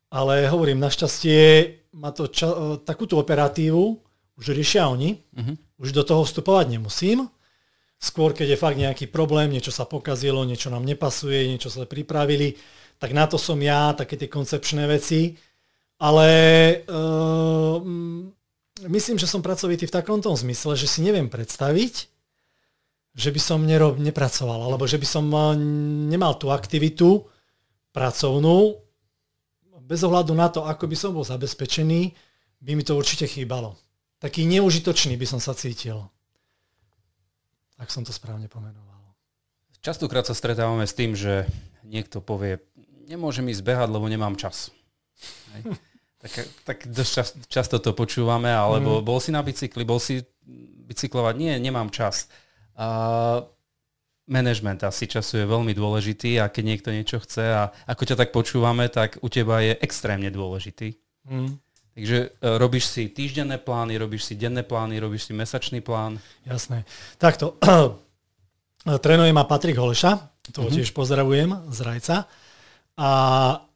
[0.09, 1.40] Ale hovorím, našťastie
[1.98, 3.98] má to ča- takúto operatívu,
[4.38, 5.56] už riešia oni, uh-huh.
[5.82, 7.26] už do toho vstupovať nemusím.
[7.98, 12.54] Skôr, keď je fakt nejaký problém, niečo sa pokazilo, niečo nám nepasuje, niečo sa pripravili,
[12.99, 15.38] tak na to som ja, také tie koncepčné veci.
[15.99, 16.28] Ale
[16.86, 17.82] uh,
[18.86, 21.94] myslím, že som pracovitý v takom tom zmysle, že si neviem predstaviť,
[23.18, 25.59] že by som nerob, nepracoval, alebo že by som uh,
[26.07, 27.26] nemal tú aktivitu
[27.90, 28.78] pracovnú.
[29.82, 32.14] Bez ohľadu na to, ako by som bol zabezpečený,
[32.62, 33.74] by mi to určite chýbalo.
[34.18, 36.03] Taký neužitočný by som sa cítil.
[37.78, 39.14] Ak som to správne pomenoval.
[39.78, 41.46] Častokrát sa stretávame s tým, že
[41.86, 42.59] niekto povie,
[43.09, 44.68] nemôžem ísť behať, lebo nemám čas.
[45.56, 45.74] Hej.
[46.18, 46.32] Tak,
[46.66, 49.04] tak dosť čas, často to počúvame, alebo mm.
[49.06, 50.20] bol si na bicykli, bol si
[50.90, 52.26] bicyklovať, nie, nemám čas.
[52.74, 53.46] A
[54.28, 58.30] management asi času je veľmi dôležitý a keď niekto niečo chce a ako ťa tak
[58.34, 60.98] počúvame, tak u teba je extrémne dôležitý.
[61.24, 61.56] Mm.
[61.98, 62.28] Takže e,
[62.62, 66.22] robíš si týždenné plány, robíš si denné plány, robíš si mesačný plán.
[66.46, 66.86] Jasné.
[67.18, 67.59] Takto.
[69.04, 70.76] Trénuje ma Patrik Holeša, toho mm-hmm.
[70.78, 72.16] tiež pozdravujem z Rajca.
[72.99, 73.09] A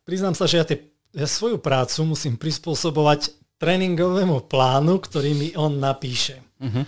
[0.03, 0.83] priznám sa, že ja, tie,
[1.15, 3.31] ja svoju prácu musím prispôsobovať
[3.63, 6.43] tréningovému plánu, ktorý mi on napíše.
[6.59, 6.85] Mm-hmm.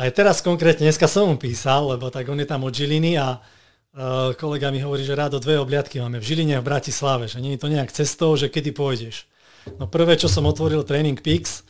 [0.00, 3.36] Aj teraz konkrétne, dneska som mu písal, lebo tak on je tam od Žiliny a
[3.36, 7.44] uh, kolega mi hovorí, že rádo dve obliadky máme v Žiline a v Bratislave, že
[7.44, 9.28] nie je to nejak cestou, že kedy pôjdeš.
[9.76, 11.60] No prvé, čo som otvoril Training Peaks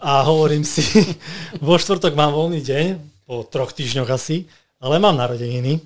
[0.00, 0.84] a hovorím si,
[1.64, 2.84] vo štvrtok mám voľný deň,
[3.24, 4.44] po troch týždňoch asi,
[4.76, 5.80] ale mám narodeniny.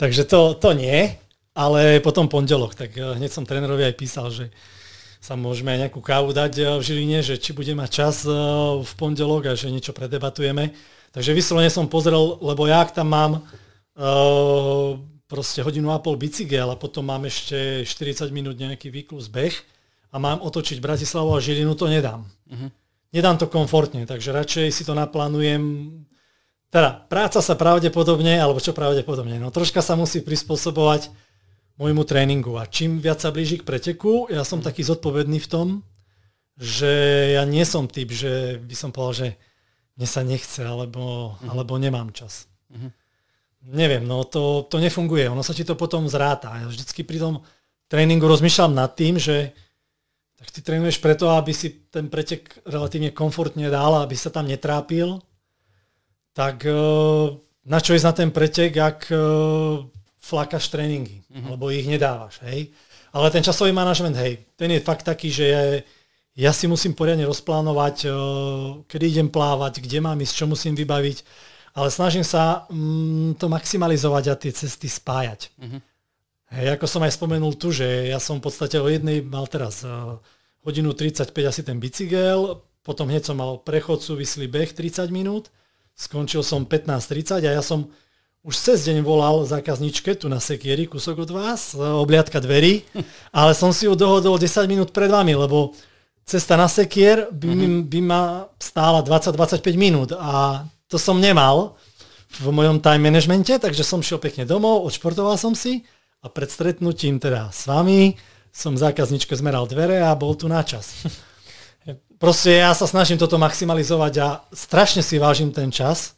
[0.00, 1.12] Takže to, to nie,
[1.58, 4.54] ale potom pondelok, tak eh, hneď som trénerovi aj písal, že
[5.18, 8.32] sa môžeme aj nejakú kávu dať eh, v Žiline, že či bude mať čas eh,
[8.78, 10.70] v pondelok a že niečo predebatujeme.
[11.10, 14.92] Takže vyslovene som pozrel, lebo ja tam mám uh,
[15.24, 19.56] proste hodinu a pol bicykel a potom mám ešte 40 minút nejaký výklus beh
[20.12, 22.28] a mám otočiť Bratislavu a Žilinu, to nedám.
[22.52, 22.68] Uh-huh.
[23.08, 25.96] Nedám to komfortne, takže radšej si to naplánujem.
[26.68, 31.08] Teda práca sa pravdepodobne, alebo čo pravdepodobne, no troška sa musí prispôsobovať
[31.78, 32.58] môjmu tréningu.
[32.58, 35.68] A čím viac sa blíži k preteku, ja som taký zodpovedný v tom,
[36.58, 36.90] že
[37.38, 39.28] ja nie som typ, že by som povedal, že
[39.94, 41.48] mne sa nechce, alebo, uh-huh.
[41.54, 42.50] alebo nemám čas.
[42.66, 42.90] Uh-huh.
[43.70, 45.30] Neviem, no to, to nefunguje.
[45.30, 46.50] Ono sa ti to potom zráta.
[46.58, 47.46] Ja vždycky pri tom
[47.86, 49.54] tréningu rozmýšľam nad tým, že
[50.38, 55.18] tak ty trénuješ preto, aby si ten pretek relatívne komfortne dal, aby sa tam netrápil.
[56.30, 56.78] Tak e,
[57.66, 59.10] na čo ísť na ten pretek, ak
[60.18, 61.46] flakáš tréningy, mm-hmm.
[61.48, 62.74] alebo ich nedávaš, hej.
[63.14, 65.62] Ale ten časový manažment, hej, ten je fakt taký, že ja,
[66.36, 68.10] ja si musím poriadne rozplánovať,
[68.84, 71.18] kedy idem plávať, kde mám ísť, čo musím vybaviť,
[71.78, 75.54] ale snažím sa mm, to maximalizovať a tie cesty spájať.
[75.56, 75.80] Mm-hmm.
[76.48, 79.84] Hej, ako som aj spomenul tu, že ja som v podstate o jednej mal teraz
[79.84, 80.16] uh,
[80.64, 85.52] hodinu 35 asi ten bicykel, potom hneď som mal prechod súvislý beh 30 minút,
[85.92, 87.92] skončil som 15.30 a ja som
[88.46, 92.86] už cez deň volal zákazničke tu na Sekieri, kúsok od vás, e, obliadka dverí,
[93.38, 95.74] ale som si ju dohodol 10 minút pred vami, lebo
[96.22, 97.76] cesta na Sekier by, mm-hmm.
[97.88, 98.22] by ma
[98.60, 101.76] stála 20-25 minút a to som nemal
[102.40, 105.82] v mojom time managemente, takže som šiel pekne domov, odšportoval som si
[106.20, 108.18] a pred stretnutím teda s vami
[108.52, 111.06] som zákazničke zmeral dvere a bol tu na čas.
[112.22, 116.17] Proste ja sa snažím toto maximalizovať a strašne si vážim ten čas,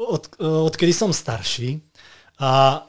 [0.00, 1.84] od, odkedy som starší
[2.40, 2.82] a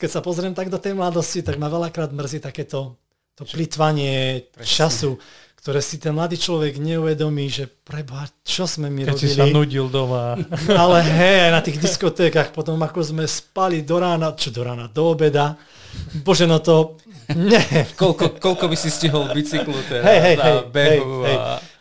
[0.00, 2.96] keď sa pozriem tak do tej mladosti, tak ma veľakrát mrzí takéto
[3.36, 5.16] to plitvanie času,
[5.60, 9.28] ktoré si ten mladý človek neuvedomí, že preba, čo sme my Keď robili.
[9.28, 10.36] si sa nudil doma.
[10.84, 14.88] Ale hej, aj na tých diskotékach, potom ako sme spali do rána, čo do rána,
[14.92, 15.56] do obeda.
[16.24, 17.00] Bože, no to...
[17.36, 17.88] Nie.
[17.96, 21.38] Koľko, koľko by si stihol bicyklu teda hej, hej, hej, behu hej, hej.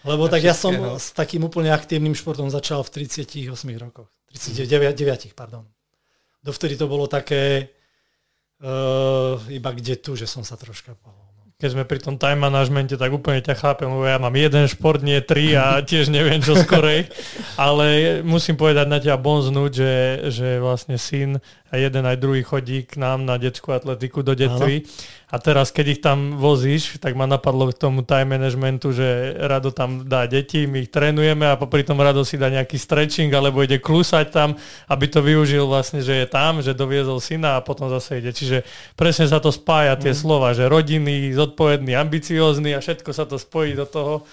[0.07, 4.07] Lebo tak ja som s takým úplne aktívnym športom začal v 38 rokoch.
[4.31, 5.67] 39, pardon.
[6.39, 7.67] Dovtedy to bolo také
[8.63, 11.29] uh, iba kde tu, že som sa troška pohol
[11.59, 15.03] keď sme pri tom time managemente, tak úplne ťa chápem, lebo ja mám jeden šport,
[15.03, 17.11] nie tri a tiež neviem čo skorej,
[17.59, 19.93] ale musím povedať na ťa bonznúť, že,
[20.31, 24.83] že vlastne syn a jeden aj druhý chodí k nám na detskú atletiku do detvy.
[25.29, 29.69] A teraz, keď ich tam vozíš, tak ma napadlo k tomu time managementu, že Rado
[29.69, 33.61] tam dá deti, my ich trénujeme a popri tom Rado si dá nejaký stretching alebo
[33.61, 34.57] ide klusať tam,
[34.89, 38.33] aby to využil vlastne, že je tam, že doviezol syna a potom zase ide.
[38.33, 38.65] Čiže
[38.97, 40.17] presne sa to spája tie mm.
[40.17, 44.25] slova, že rodiny, zodpovedný, ambiciózny a všetko sa to spojí do toho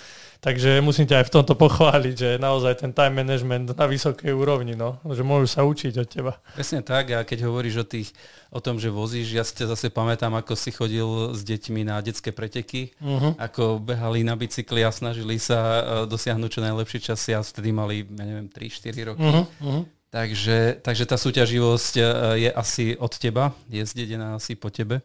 [0.46, 4.78] Takže musím ťa aj v tomto pochváliť, že naozaj ten time management na vysokej úrovni,
[4.78, 6.38] no, že môžu sa učiť od teba.
[6.54, 8.14] Presne tak a keď hovoríš o, tých,
[8.54, 11.98] o tom, že vozíš, ja si ťa zase pamätám, ako si chodil s deťmi na
[11.98, 13.34] detské preteky, uh-huh.
[13.42, 18.06] ako behali na bicykli a snažili sa e, dosiahnuť čo najlepšie časy a vtedy mali,
[18.06, 19.26] ja neviem, 3-4 roky.
[19.26, 19.50] Uh-huh.
[19.58, 19.82] Uh-huh.
[20.14, 22.02] Takže, takže tá súťaživosť e,
[22.46, 25.02] je asi od teba, je zdedená asi po tebe.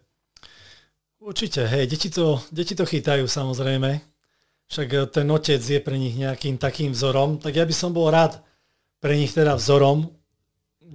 [1.17, 4.10] Určite, hej, deti to, deti to chytajú samozrejme
[4.71, 8.07] však e, ten otec je pre nich nejakým takým vzorom, tak ja by som bol
[8.07, 8.39] rád
[9.03, 10.07] pre nich teda vzorom,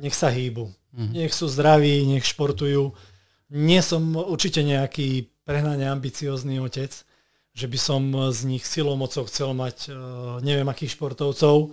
[0.01, 0.72] nech sa hýbu.
[0.97, 1.12] Mm-hmm.
[1.12, 2.97] Nech sú zdraví, nech športujú.
[3.53, 6.91] Nie som určite nejaký prehnane ambiciózny otec,
[7.53, 8.03] že by som
[8.33, 9.97] z nich silou mocou chcel mať uh,
[10.45, 11.72] neviem akých športovcov.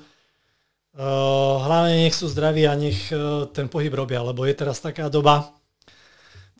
[0.93, 3.09] Uh, hlavne nech sú zdraví a nech
[3.51, 5.51] ten pohyb robia, lebo je teraz taká doba,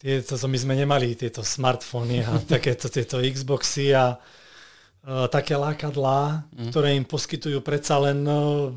[0.04, 4.20] tieto, my sme nemali tieto smartfóny a takéto tieto Xboxy a
[5.04, 6.72] také lákadlá, mm.
[6.72, 8.72] ktoré im poskytujú predsa len uh,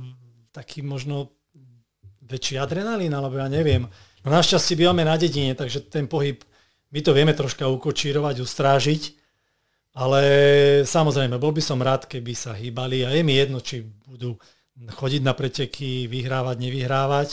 [0.50, 1.30] taký možno
[2.26, 3.86] väčší adrenalín, alebo ja neviem.
[4.26, 6.42] No našťastie bývame na dedine, takže ten pohyb,
[6.90, 9.02] my to vieme troška ukočírovať, ustrážiť,
[9.94, 10.20] ale
[10.82, 14.34] samozrejme, bol by som rád, keby sa hýbali a je mi jedno, či budú
[14.76, 17.28] chodiť na preteky, vyhrávať, nevyhrávať,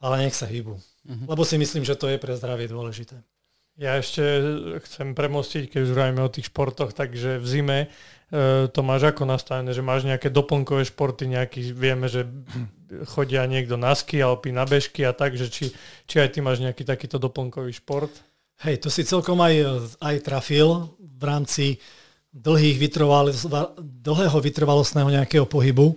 [0.00, 0.78] ale nech sa hýbu.
[0.78, 1.26] Uh-huh.
[1.28, 3.20] Lebo si myslím, že to je pre zdravie dôležité.
[3.76, 4.24] Ja ešte
[4.88, 7.78] chcem premostiť, keď už hovoríme o tých športoch, takže v zime
[8.74, 12.26] to máš ako nastavené, že máš nejaké doplnkové športy, nejaký, vieme, že
[13.14, 15.70] chodia niekto na ski, alpy, na bežky a tak, že či,
[16.10, 18.10] či aj ty máš nejaký takýto doplnkový šport?
[18.66, 19.54] Hej, to si celkom aj,
[20.02, 21.78] aj trafil v rámci
[22.34, 23.30] dlhých vytrval,
[23.78, 25.94] dlhého vytrvalostného nejakého pohybu.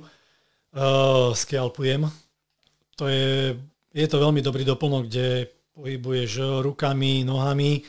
[0.69, 2.05] Uh, skialpujem.
[3.01, 3.57] To je,
[3.89, 7.81] je to veľmi dobrý doplnok, kde pohybuješ rukami, nohami.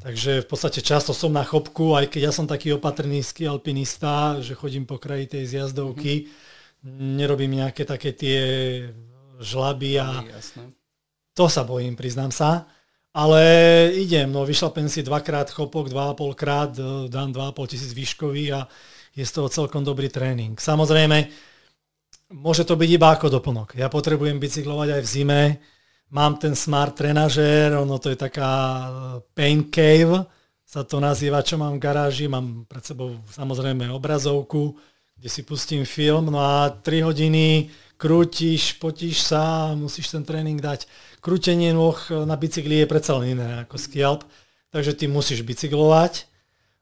[0.00, 4.40] Takže v podstate často som na chopku, aj keď ja som taký opatrný ski alpinista,
[4.40, 7.20] že chodím po kraji tej zjazdovky, mm-hmm.
[7.20, 8.40] nerobím nejaké také tie
[9.36, 10.72] žlaby a Jasne.
[11.36, 12.64] to sa bojím, priznám sa.
[13.10, 13.42] Ale
[13.92, 17.66] idem, no vyšlapem si dvakrát chopok, dva a pol krát, e, dám dva a pol
[17.66, 18.70] tisíc výškový a
[19.18, 20.54] je z toho celkom dobrý tréning.
[20.54, 21.26] Samozrejme,
[22.38, 23.74] môže to byť iba ako doplnok.
[23.74, 25.40] Ja potrebujem bicyklovať aj v zime,
[26.10, 28.90] Mám ten smart trenažér, ono to je taká e,
[29.30, 30.26] pain cave,
[30.66, 32.26] sa to nazýva, čo mám v garáži.
[32.30, 34.74] Mám pred sebou samozrejme obrazovku,
[35.18, 40.88] kde si pustím film, no a 3 hodiny krútiš, potíš sa, musíš ten tréning dať.
[41.20, 44.24] Krútenie nôh na bicykli je predsa len iné ako skialp,
[44.72, 46.24] takže ty musíš bicyklovať,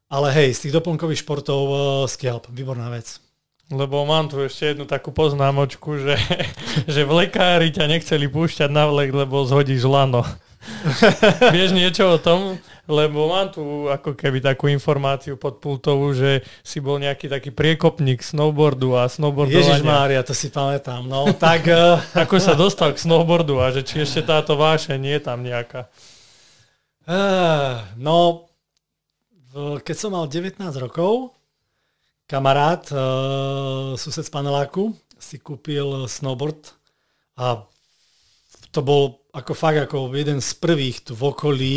[0.09, 3.28] ale hej, z tých doplnkových športov uh, skialp, výborná vec.
[3.69, 6.17] Lebo mám tu ešte jednu takú poznámočku, že,
[6.93, 10.25] že v lekári ťa nechceli púšťať na vlek, lebo zhodíš lano.
[11.55, 12.57] Vieš niečo o tom?
[12.89, 18.25] Lebo mám tu ako keby takú informáciu pod pultovú, že si bol nejaký taký priekopník
[18.25, 19.77] snowboardu a snowboardovania.
[19.77, 21.05] Ježiš Mária, to si pamätám.
[21.05, 21.69] No, tak...
[21.69, 25.45] Eh, ako sa dostal k snowboardu a že či ešte táto váše nie je tam
[25.45, 25.93] nejaká?
[27.05, 28.49] Uh, no,
[29.85, 31.37] keď som mal 19 rokov,
[32.29, 36.77] kamarát, uh, sused z paneláku, si kúpil snowboard
[37.41, 37.65] a
[38.69, 41.77] to bol ako fakt ako jeden z prvých tu v okolí.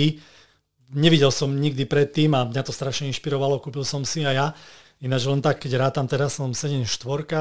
[0.92, 4.48] Nevidel som nikdy predtým a mňa to strašne inšpirovalo, kúpil som si a ja.
[5.02, 6.94] Ináč len tak, keď rátam teraz som 74,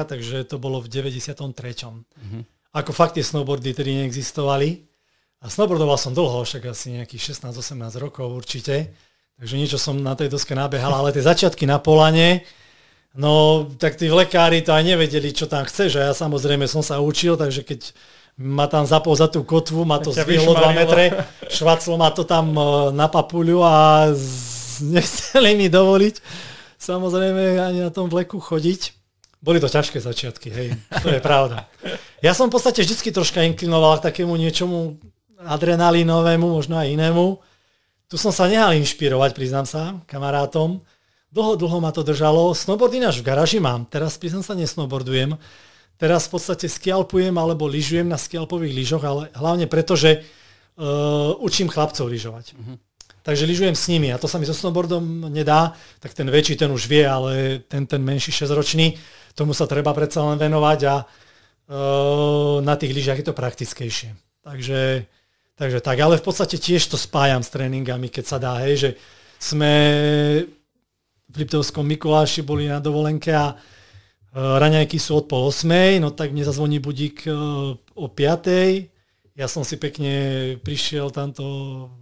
[0.07, 1.37] takže to bolo v 93.
[1.37, 2.41] Mm-hmm.
[2.73, 4.87] Ako fakt tie snowboardy tedy neexistovali.
[5.41, 8.93] A snowboardoval som dlho, však asi nejakých 16-18 rokov určite.
[9.37, 12.45] Takže niečo som na tej doske nabehal, ale tie začiatky na Polane,
[13.11, 17.03] No, tak tí lekári to aj nevedeli, čo tam chce, že ja samozrejme som sa
[17.03, 17.91] učil, takže keď
[18.39, 22.55] ma tam zapol za tú kotvu, ma to zvihlo 2 metre, švaclo ma to tam
[22.55, 22.63] e,
[22.95, 24.07] na papuľu a
[24.95, 26.15] nechceli mi dovoliť
[26.81, 28.97] samozrejme ani na tom vleku chodiť.
[29.41, 30.67] Boli to ťažké začiatky, hej,
[31.01, 31.65] to je pravda.
[32.21, 35.01] Ja som v podstate vždy troška inklinoval k takému niečomu
[35.41, 37.41] adrenalinovému, možno aj inému.
[38.05, 40.85] Tu som sa nehal inšpirovať, priznám sa, kamarátom.
[41.31, 42.51] Dlho, dlho ma to držalo.
[42.51, 43.87] Snowboard ináč v garáži mám.
[43.87, 45.39] Teraz priznám sa nesnowboardujem.
[45.95, 50.27] Teraz v podstate skialpujem alebo lyžujem na skialpových lyžoch, ale hlavne preto, že
[50.75, 52.51] uh, učím chlapcov lyžovať.
[52.51, 52.75] Uh-huh.
[53.23, 55.71] Takže lyžujem s nimi a to sa mi so snowboardom nedá,
[56.03, 58.99] tak ten väčší ten už vie, ale ten, ten menší 6-ročný,
[59.31, 64.17] tomu sa treba predsa len venovať a uh, na tých lyžiach je to praktickejšie.
[64.43, 65.05] Takže,
[65.55, 68.89] takže tak, ale v podstate tiež to spájam s tréningami, keď sa dá, hej, že
[69.37, 69.71] sme
[71.35, 73.55] Liptovskom Mikuláši boli na dovolenke a e,
[74.35, 77.31] raňajky sú od pol osmej, no tak mne zazvoní budík e,
[77.77, 78.91] o piatej.
[79.35, 80.11] Ja som si pekne
[80.59, 81.45] prišiel tamto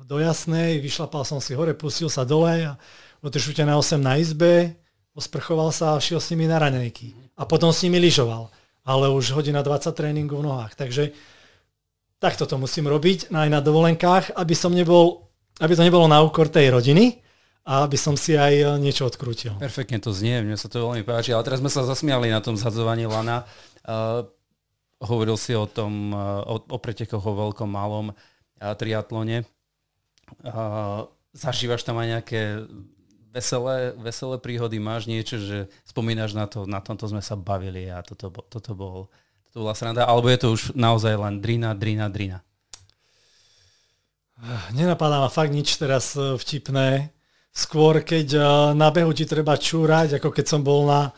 [0.03, 2.82] do Jasnej, vyšlapal som si hore, pustil sa dole a
[3.21, 4.73] održujte na 8 na izbe,
[5.13, 7.13] osprchoval sa a šiel s nimi na raňajky.
[7.38, 8.49] A potom s nimi lyžoval.
[8.82, 10.73] Ale už hodina 20 tréningu v nohách.
[10.73, 11.13] Takže
[12.17, 15.30] takto to musím robiť aj na dovolenkách, aby som nebol,
[15.61, 17.21] aby to nebolo na úkor tej rodiny,
[17.70, 19.53] a aby som si aj eh, niečo odkrútil.
[19.61, 21.38] Perfektne to znie, mne sa to veľmi páči.
[21.38, 23.45] Ale teraz sme sa zasmiali na tom zhadzovaní lana.
[23.86, 24.26] Uh,
[25.05, 29.45] hovoril si o tom, uh, o, o pretekoch o veľkom, malom uh, triatlone.
[30.41, 31.05] Uh,
[31.38, 32.41] zažívaš tam aj nejaké
[33.30, 34.82] veselé, veselé príhody?
[34.82, 38.97] Máš niečo, že spomínaš na to, na tomto sme sa bavili a toto, toto, bol,
[39.53, 40.09] toto bola sranda?
[40.09, 42.41] Alebo je to už naozaj len drina, drina, drina?
[44.74, 47.13] Nenapadá ma fakt nič teraz vtipné
[47.60, 51.12] skôr keď eh, na behu ti treba čúrať, ako keď som bol na,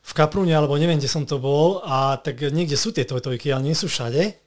[0.00, 3.66] v Kaprúne, alebo neviem, kde som to bol, a tak niekde sú tie tojtojky, ale
[3.66, 4.38] nie sú všade.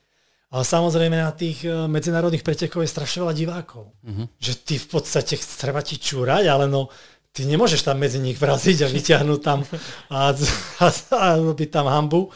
[0.54, 3.92] Ale samozrejme na tých eh, medzinárodných pretekoch je strašne veľa divákov.
[3.92, 4.26] Uh-huh.
[4.40, 6.88] Že ty v podstate treba ti čúrať, ale no
[7.34, 9.66] ty nemôžeš tam medzi nich vraziť a vyťahnuť tam
[10.14, 10.32] a,
[10.80, 10.88] a,
[11.18, 12.30] a robiť tam hambu.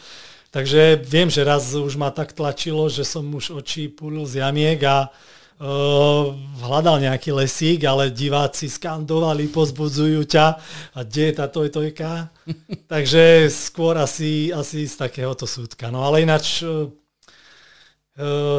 [0.48, 4.80] Takže viem, že raz už ma tak tlačilo, že som už oči púlil z jamiek
[4.88, 5.12] a
[5.58, 10.46] hľadal nejaký lesík, ale diváci skandovali, pozbudzujú ťa
[10.94, 12.30] a kde je tá tojtojka.
[12.92, 15.90] Takže skôr asi, asi z takéhoto súdka.
[15.90, 16.86] No ale ináč uh,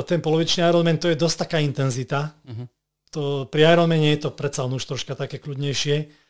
[0.04, 2.36] ten polovičný Ironman to je dosť taká intenzita.
[2.43, 2.68] Uh-huh.
[3.16, 6.28] To, pri Ironmane je to predsa už troška také kľudnejšie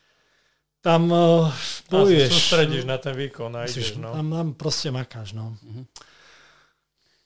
[0.80, 1.52] tam uh,
[1.92, 2.32] bojuješ.
[2.32, 4.16] sústredíš na ten výkon a ideš, no.
[4.16, 5.52] Tam, tam proste makáš, no.
[5.60, 5.84] Uh-huh.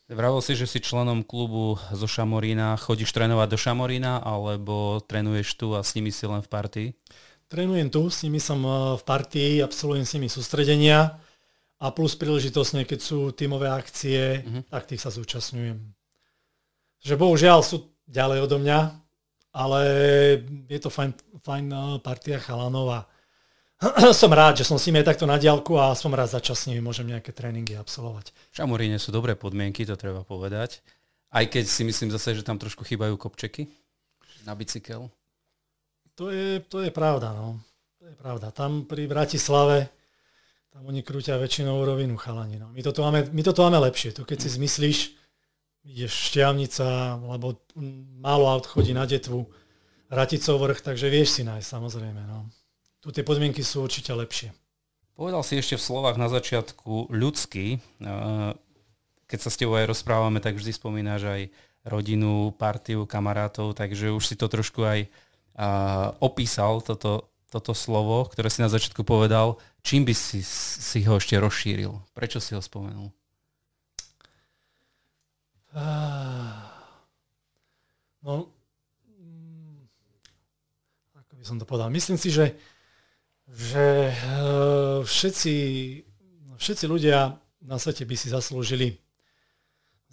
[0.04, 2.76] Vravil si, že si členom klubu zo Šamorína.
[2.76, 6.88] Chodíš trénovať do Šamorína, alebo trénuješ tu a s nimi si len v partii?
[7.48, 11.16] Trénujem tu, s nimi som eh, v partii, absolvujem s nimi sústredenia
[11.80, 14.62] a plus príležitosne, keď sú tímové akcie, uh-huh.
[14.68, 15.80] tak tých sa zúčastňujem.
[17.04, 18.80] Že bohužiaľ sú ďalej odo mňa,
[19.56, 19.80] ale
[20.68, 23.00] je to fajn, fajn eh, partia chalanov a
[24.14, 26.66] som rád, že som s nimi aj takto na diálku a som rád začal s
[26.70, 28.30] nimi, môžem nejaké tréningy absolvovať.
[28.54, 30.80] V Šamoríne sú dobré podmienky, to treba povedať.
[31.34, 33.66] Aj keď si myslím zase, že tam trošku chýbajú kopčeky
[34.46, 35.10] na bicykel.
[36.14, 37.58] To je, to je pravda, no.
[37.98, 38.54] To je pravda.
[38.54, 39.90] Tam pri Bratislave,
[40.70, 42.62] tam oni krútia väčšinou rovinu chalani.
[42.62, 42.70] No.
[42.70, 44.14] My, toto máme, my toto máme lepšie.
[44.14, 44.98] Tu keď si zmyslíš,
[45.82, 47.58] ideš šťavnica, alebo
[48.22, 49.50] málo aut chodí na detvu,
[50.14, 52.22] Raticov vrch, takže vieš si nájsť samozrejme.
[52.30, 52.46] No
[53.04, 54.48] tu tie podmienky sú určite lepšie.
[55.12, 57.76] Povedal si ešte v slovách na začiatku ľudský.
[59.28, 61.42] Keď sa s tebou aj rozprávame, tak vždy spomínaš aj
[61.84, 65.04] rodinu, partiu, kamarátov, takže už si to trošku aj
[66.16, 69.60] opísal, toto, toto slovo, ktoré si na začiatku povedal.
[69.84, 71.92] Čím by si, si ho ešte rozšíril?
[72.16, 73.12] Prečo si ho spomenul?
[78.24, 78.48] No,
[79.12, 79.76] mm,
[81.20, 81.92] ako by som to povedal.
[81.92, 82.56] Myslím si, že
[83.54, 85.54] že uh, všetci,
[86.58, 88.98] všetci ľudia na svete by si zaslúžili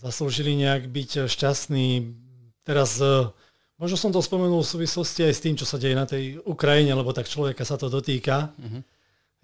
[0.02, 2.18] zaslúžili nejak byť šťastní.
[2.66, 3.30] Teraz uh,
[3.78, 6.98] možno som to spomenul v súvislosti aj s tým, čo sa deje na tej Ukrajine,
[6.98, 8.50] lebo tak človeka sa to dotýka.
[8.58, 8.82] Uh-huh.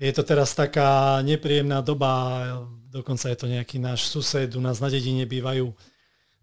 [0.02, 2.42] Je to teraz taká nepríjemná doba,
[2.90, 5.70] dokonca je to nejaký náš sused, u nás na dedine bývajú,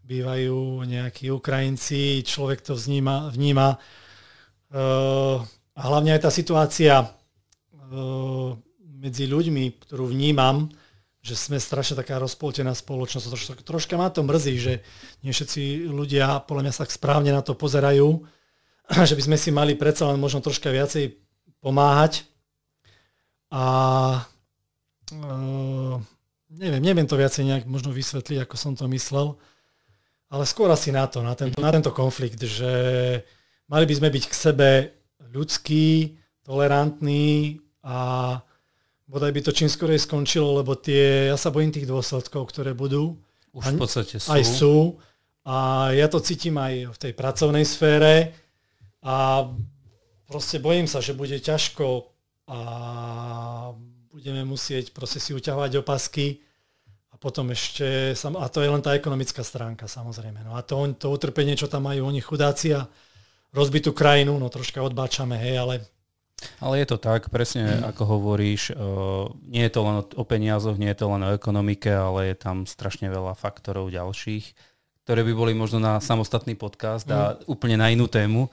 [0.07, 3.78] bývajú nejakí Ukrajinci, človek to vníma, vníma.
[4.74, 5.42] Uh,
[5.74, 7.02] a hlavne aj tá situácia
[8.80, 10.72] medzi ľuďmi, ktorú vnímam,
[11.24, 13.26] že sme strašne taká rozpoltená spoločnosť.
[13.32, 14.72] Troš, troška ma to mrzí, že
[15.24, 18.20] nie všetci ľudia podľa mňa sa správne na to pozerajú,
[19.09, 21.16] že by sme si mali predsa len možno troška viacej
[21.64, 22.28] pomáhať.
[23.49, 23.64] A
[25.16, 25.97] uh,
[26.53, 29.40] neviem, neviem to viacej nejak možno vysvetliť, ako som to myslel,
[30.28, 32.72] ale skôr asi na to, na tento, na tento konflikt, že
[33.70, 34.68] mali by sme byť k sebe
[35.32, 37.97] ľudskí, tolerantní, a
[39.05, 43.20] bodaj by to čím skorej skončilo, lebo tie, ja sa bojím tých dôsledkov, ktoré budú.
[43.53, 44.28] Už v podstate sú.
[44.32, 44.76] Aj sú.
[45.45, 45.57] A
[45.93, 48.32] ja to cítim aj v tej pracovnej sfére
[49.05, 49.45] a
[50.24, 52.09] proste bojím sa, že bude ťažko
[52.49, 52.59] a
[54.09, 56.41] budeme musieť proste si uťahovať opasky
[57.12, 60.41] a potom ešte, a to je len tá ekonomická stránka samozrejme.
[60.49, 62.89] No a to, to utrpenie, čo tam majú oni chudáci a
[63.53, 65.74] rozbitú krajinu, no troška odbáčame, hej, ale
[66.61, 68.76] ale je to tak, presne ako hovoríš, eh,
[69.49, 72.64] nie je to len o peniazoch, nie je to len o ekonomike, ale je tam
[72.64, 74.55] strašne veľa faktorov ďalších,
[75.05, 77.51] ktoré by boli možno na samostatný podcast a mm.
[77.51, 78.49] úplne na inú tému.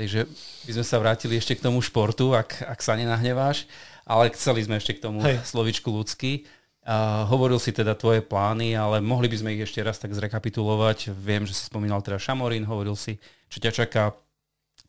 [0.00, 0.24] Takže
[0.64, 3.68] by sme sa vrátili ešte k tomu športu, ak, ak sa nenahneváš,
[4.08, 5.44] ale chceli sme ešte k tomu Hej.
[5.44, 6.48] slovičku ľudský.
[6.80, 11.12] Uh, hovoril si teda tvoje plány, ale mohli by sme ich ešte raz tak zrekapitulovať.
[11.12, 13.20] Viem, že si spomínal teda Šamorín, hovoril si,
[13.52, 14.16] čo ťa čaká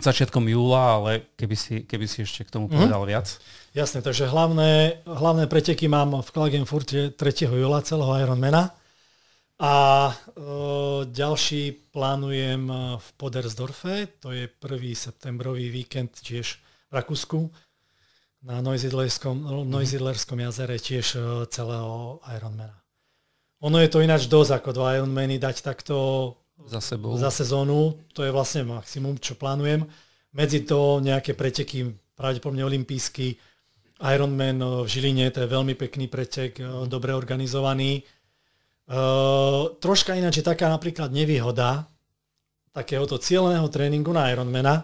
[0.04, 2.74] začiatkom júla, ale keby si, keby si ešte k tomu mhm.
[2.78, 3.14] povedal mm-hmm.
[3.14, 3.28] viac.
[3.72, 7.48] Jasne, takže hlavné, hlavné preteky mám v Klagenfurte 3.
[7.48, 8.76] júla celého Ironmana
[9.62, 9.76] a
[10.12, 10.14] e,
[11.08, 12.68] ďalší plánujem
[13.00, 14.60] v Podersdorfe, to je 1.
[14.92, 17.48] septembrový víkend tiež v Rakúsku
[18.44, 20.44] na Neusiedlerskom, mm-hmm.
[20.52, 22.76] jazere tiež e, celého Ironmana.
[23.62, 25.96] Ono je to ináč dosť ako dva Ironmany dať takto
[26.66, 27.18] za sebou.
[27.18, 29.86] Za sezónu, to je vlastne maximum, čo plánujem.
[30.32, 33.36] Medzi to nejaké preteky, pravdepodobne olimpijský,
[34.02, 38.02] Ironman v Žiline, to je veľmi pekný pretek, e, dobre organizovaný.
[38.92, 41.88] Uh, troška ináč je taká napríklad nevýhoda
[42.76, 44.84] takéhoto cieľeného tréningu na Ironmana,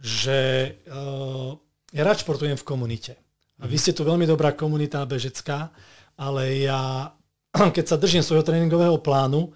[0.00, 1.52] že uh,
[1.92, 3.12] ja rád športujem v komunite.
[3.60, 5.68] A vy ste tu veľmi dobrá komunita bežecká,
[6.16, 7.12] ale ja,
[7.76, 9.52] keď sa držím svojho tréningového plánu,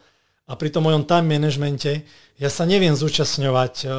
[0.50, 2.02] a pri tom mojom time managemente
[2.34, 3.92] ja sa neviem zúčastňovať uh,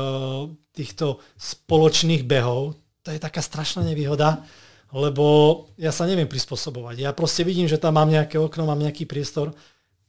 [0.76, 2.76] týchto spoločných behov.
[3.08, 4.43] To je taká strašná nevýhoda,
[4.91, 5.26] lebo
[5.80, 7.08] ja sa neviem prispôsobovať.
[7.08, 9.56] Ja proste vidím, že tam mám nejaké okno, mám nejaký priestor,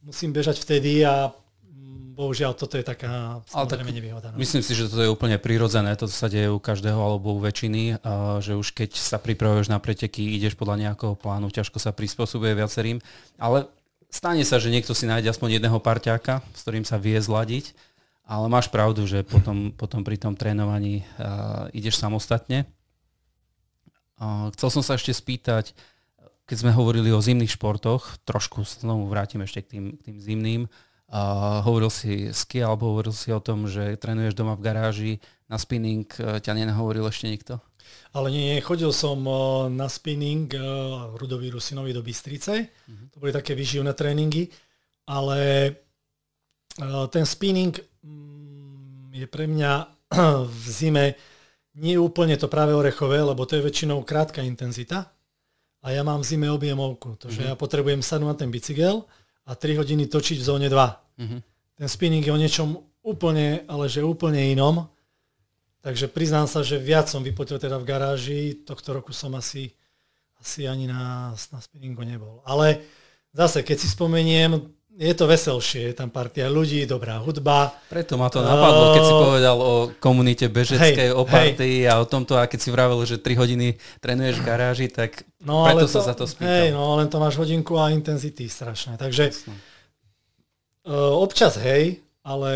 [0.03, 4.27] musím bežať vtedy a mm, bohužiaľ toto je taká samozrejme tak, nevýhoda.
[4.35, 4.37] No.
[4.37, 8.03] Myslím si, že toto je úplne prirodzené, to sa deje u každého alebo u väčšiny,
[8.03, 12.51] a že už keď sa pripravuješ na preteky, ideš podľa nejakého plánu, ťažko sa prispôsobuje
[12.51, 12.99] viacerým,
[13.39, 13.71] ale
[14.13, 17.73] stane sa, že niekto si nájde aspoň jedného parťáka, s ktorým sa vie zladiť,
[18.29, 22.69] ale máš pravdu, že potom, potom pri tom trénovaní uh, ideš samostatne
[24.55, 25.73] Chcel som sa ešte spýtať,
[26.47, 30.61] keď sme hovorili o zimných športoch, trošku znovu vrátim ešte k tým, k tým zimným,
[30.67, 35.13] uh, hovoril si ski alebo hovoril si o tom, že trénuješ doma v garáži
[35.47, 37.63] na spinning, uh, ťa nenahovoril ešte niekto?
[38.13, 43.09] Ale nie, chodil som uh, na spinning uh, Rudovi Rusinovi do Bystrice, uh-huh.
[43.09, 44.49] to boli také vyživné tréningy,
[45.09, 45.39] ale
[46.77, 47.73] uh, ten spinning
[48.05, 49.71] um, je pre mňa
[50.63, 51.05] v zime
[51.73, 55.09] nie úplne to práve orechové, lebo to je väčšinou krátka intenzita
[55.83, 57.49] a ja mám v zime objemovku, to, mm-hmm.
[57.49, 59.03] ja potrebujem sadnúť na ten bicykel
[59.43, 60.79] a 3 hodiny točiť v zóne 2.
[61.19, 61.39] Mm-hmm.
[61.81, 62.69] Ten spinning je o niečom
[63.03, 64.87] úplne, ale že úplne inom.
[65.83, 68.55] Takže priznám sa, že viac som vypotil teda v garáži.
[68.63, 69.75] Tohto roku som asi,
[70.39, 72.39] asi ani na, na spinningu nebol.
[72.47, 72.79] Ale
[73.35, 74.63] zase, keď si spomeniem,
[74.93, 77.73] je to veselšie, je tam partia ľudí, dobrá hudba.
[77.89, 81.89] Preto ma to napadlo, keď si povedal o komunite bežeckej, hej, o partii hej.
[81.89, 85.65] a o tomto, a keď si vravel, že 3 hodiny trénuješ v garáži, tak no,
[85.65, 86.47] preto to, sa za to spýtal.
[86.47, 89.01] Hej, no len to máš hodinku a intenzity strašné.
[89.01, 89.33] Takže
[90.85, 92.53] uh, občas hej, ale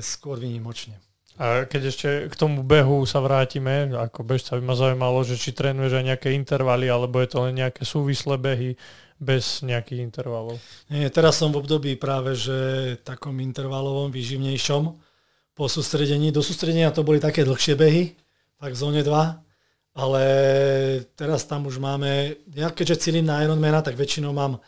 [0.00, 0.96] skôr vynimočne.
[1.36, 5.52] A keď ešte k tomu behu sa vrátime, ako bežca by ma zaujímalo, že či
[5.52, 8.80] trénuješ aj nejaké intervaly, alebo je to len nejaké súvislé behy,
[9.16, 10.60] bez nejakých intervalov.
[10.92, 12.56] Nie, teraz som v období práve, že
[13.00, 14.84] takom intervalovom, výživnejšom
[15.56, 16.28] po sústredení.
[16.28, 18.12] Do sústredenia to boli také dlhšie behy,
[18.60, 20.22] tak v zóne 2, ale
[21.16, 24.60] teraz tam už máme, ja keďže cilím na Ironmana, tak väčšinou mám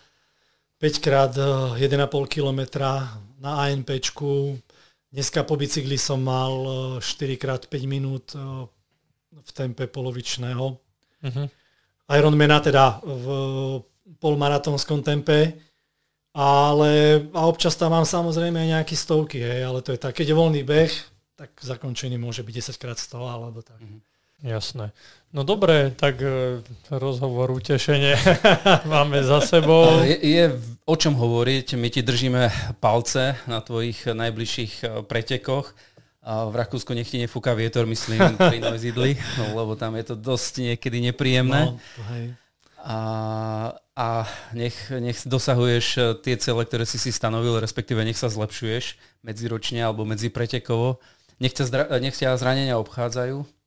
[0.80, 1.32] 5 krát
[1.76, 2.60] 1,5 km
[3.36, 4.56] na ANPčku.
[5.09, 6.52] Dneska po bicykli som mal
[7.00, 8.40] 4 krát 5 minút eh,
[9.32, 10.64] v tempe polovičného.
[11.24, 11.46] Uh-huh.
[12.12, 13.26] Ironmana teda v
[14.20, 15.56] polmaratónskom tempe,
[16.32, 20.32] ale a občas tam mám samozrejme aj nejaké stovky, hej, ale to je tak, keď
[20.32, 20.92] je voľný beh,
[21.36, 23.76] tak zakončený môže byť 10 krát 100 alebo tak.
[23.76, 24.07] Mm-hmm.
[24.39, 24.95] Jasné.
[25.28, 28.16] No dobre, tak e, rozhovor utešenie
[28.93, 30.01] máme za sebou.
[30.01, 30.45] Je, je
[30.89, 35.74] o čom hovoriť, my ti držíme palce na tvojich najbližších e, pretekoch.
[36.22, 40.14] A v Rakúsku nech ti nefúka vietor, myslím, pri Noizidli, no, lebo tam je to
[40.16, 41.74] dosť niekedy nepríjemné.
[41.74, 41.76] No,
[42.14, 42.32] hej.
[42.78, 42.97] A
[43.99, 48.95] a nech, nech dosahuješ eh, tie cele, ktoré si si stanovil, respektíve nech sa zlepšuješ
[49.26, 51.03] medziročne alebo medzi pretekovo.
[51.43, 53.57] Nech ťa, zdra, nech ťa zranenia obchádzajú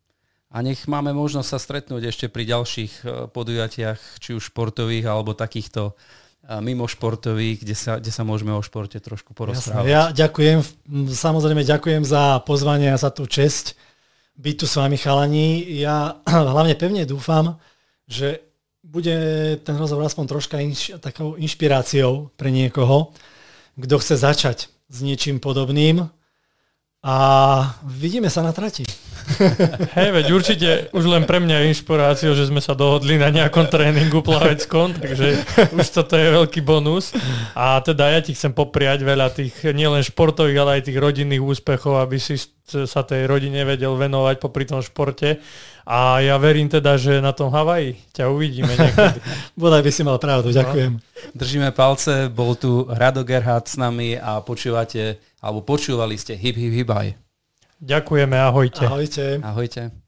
[0.52, 5.32] a nech máme možnosť sa stretnúť ešte pri ďalších eh, podujatiach, či už športových alebo
[5.32, 9.88] takýchto eh, mimo športových, kde sa, kde sa môžeme o športe trošku porozprávať.
[9.88, 10.60] Jasne, ja ďakujem,
[11.08, 13.80] samozrejme ďakujem za pozvanie a za tú česť
[14.36, 15.64] byť tu s vami chalani.
[15.80, 16.20] Ja
[16.54, 17.56] hlavne pevne dúfam,
[18.12, 18.43] že
[18.84, 19.16] bude
[19.64, 23.16] ten rozhovor aspoň troška inš, takou inšpiráciou pre niekoho,
[23.80, 24.58] kto chce začať
[24.91, 26.12] s niečím podobným
[27.02, 27.16] a
[27.82, 28.86] vidíme sa na trati.
[29.97, 33.66] Hej, veď určite už len pre mňa je inšpiráciou, že sme sa dohodli na nejakom
[33.66, 35.42] tréningu plaveckom, takže
[35.74, 37.09] už toto je veľký bonus.
[37.58, 41.97] A teda ja ti chcem popriať veľa tých nielen športových, ale aj tých rodinných úspechov,
[42.01, 42.38] aby si
[42.70, 45.42] sa tej rodine vedel venovať popri tom športe
[45.86, 49.20] a ja verím teda, že na tom Havaji ťa uvidíme niekedy.
[49.62, 50.55] Bodaj by si mal pravdu, no.
[50.55, 50.92] ďakujem.
[50.96, 51.01] No.
[51.34, 56.74] Držíme palce, bol tu Rado Gerhard s nami a počúvate, alebo počúvali ste Hip Hip
[56.86, 57.18] Hibaj.
[57.82, 58.86] Ďakujeme, ahojte.
[58.86, 59.42] Ahojte.
[59.42, 60.01] Ahojte.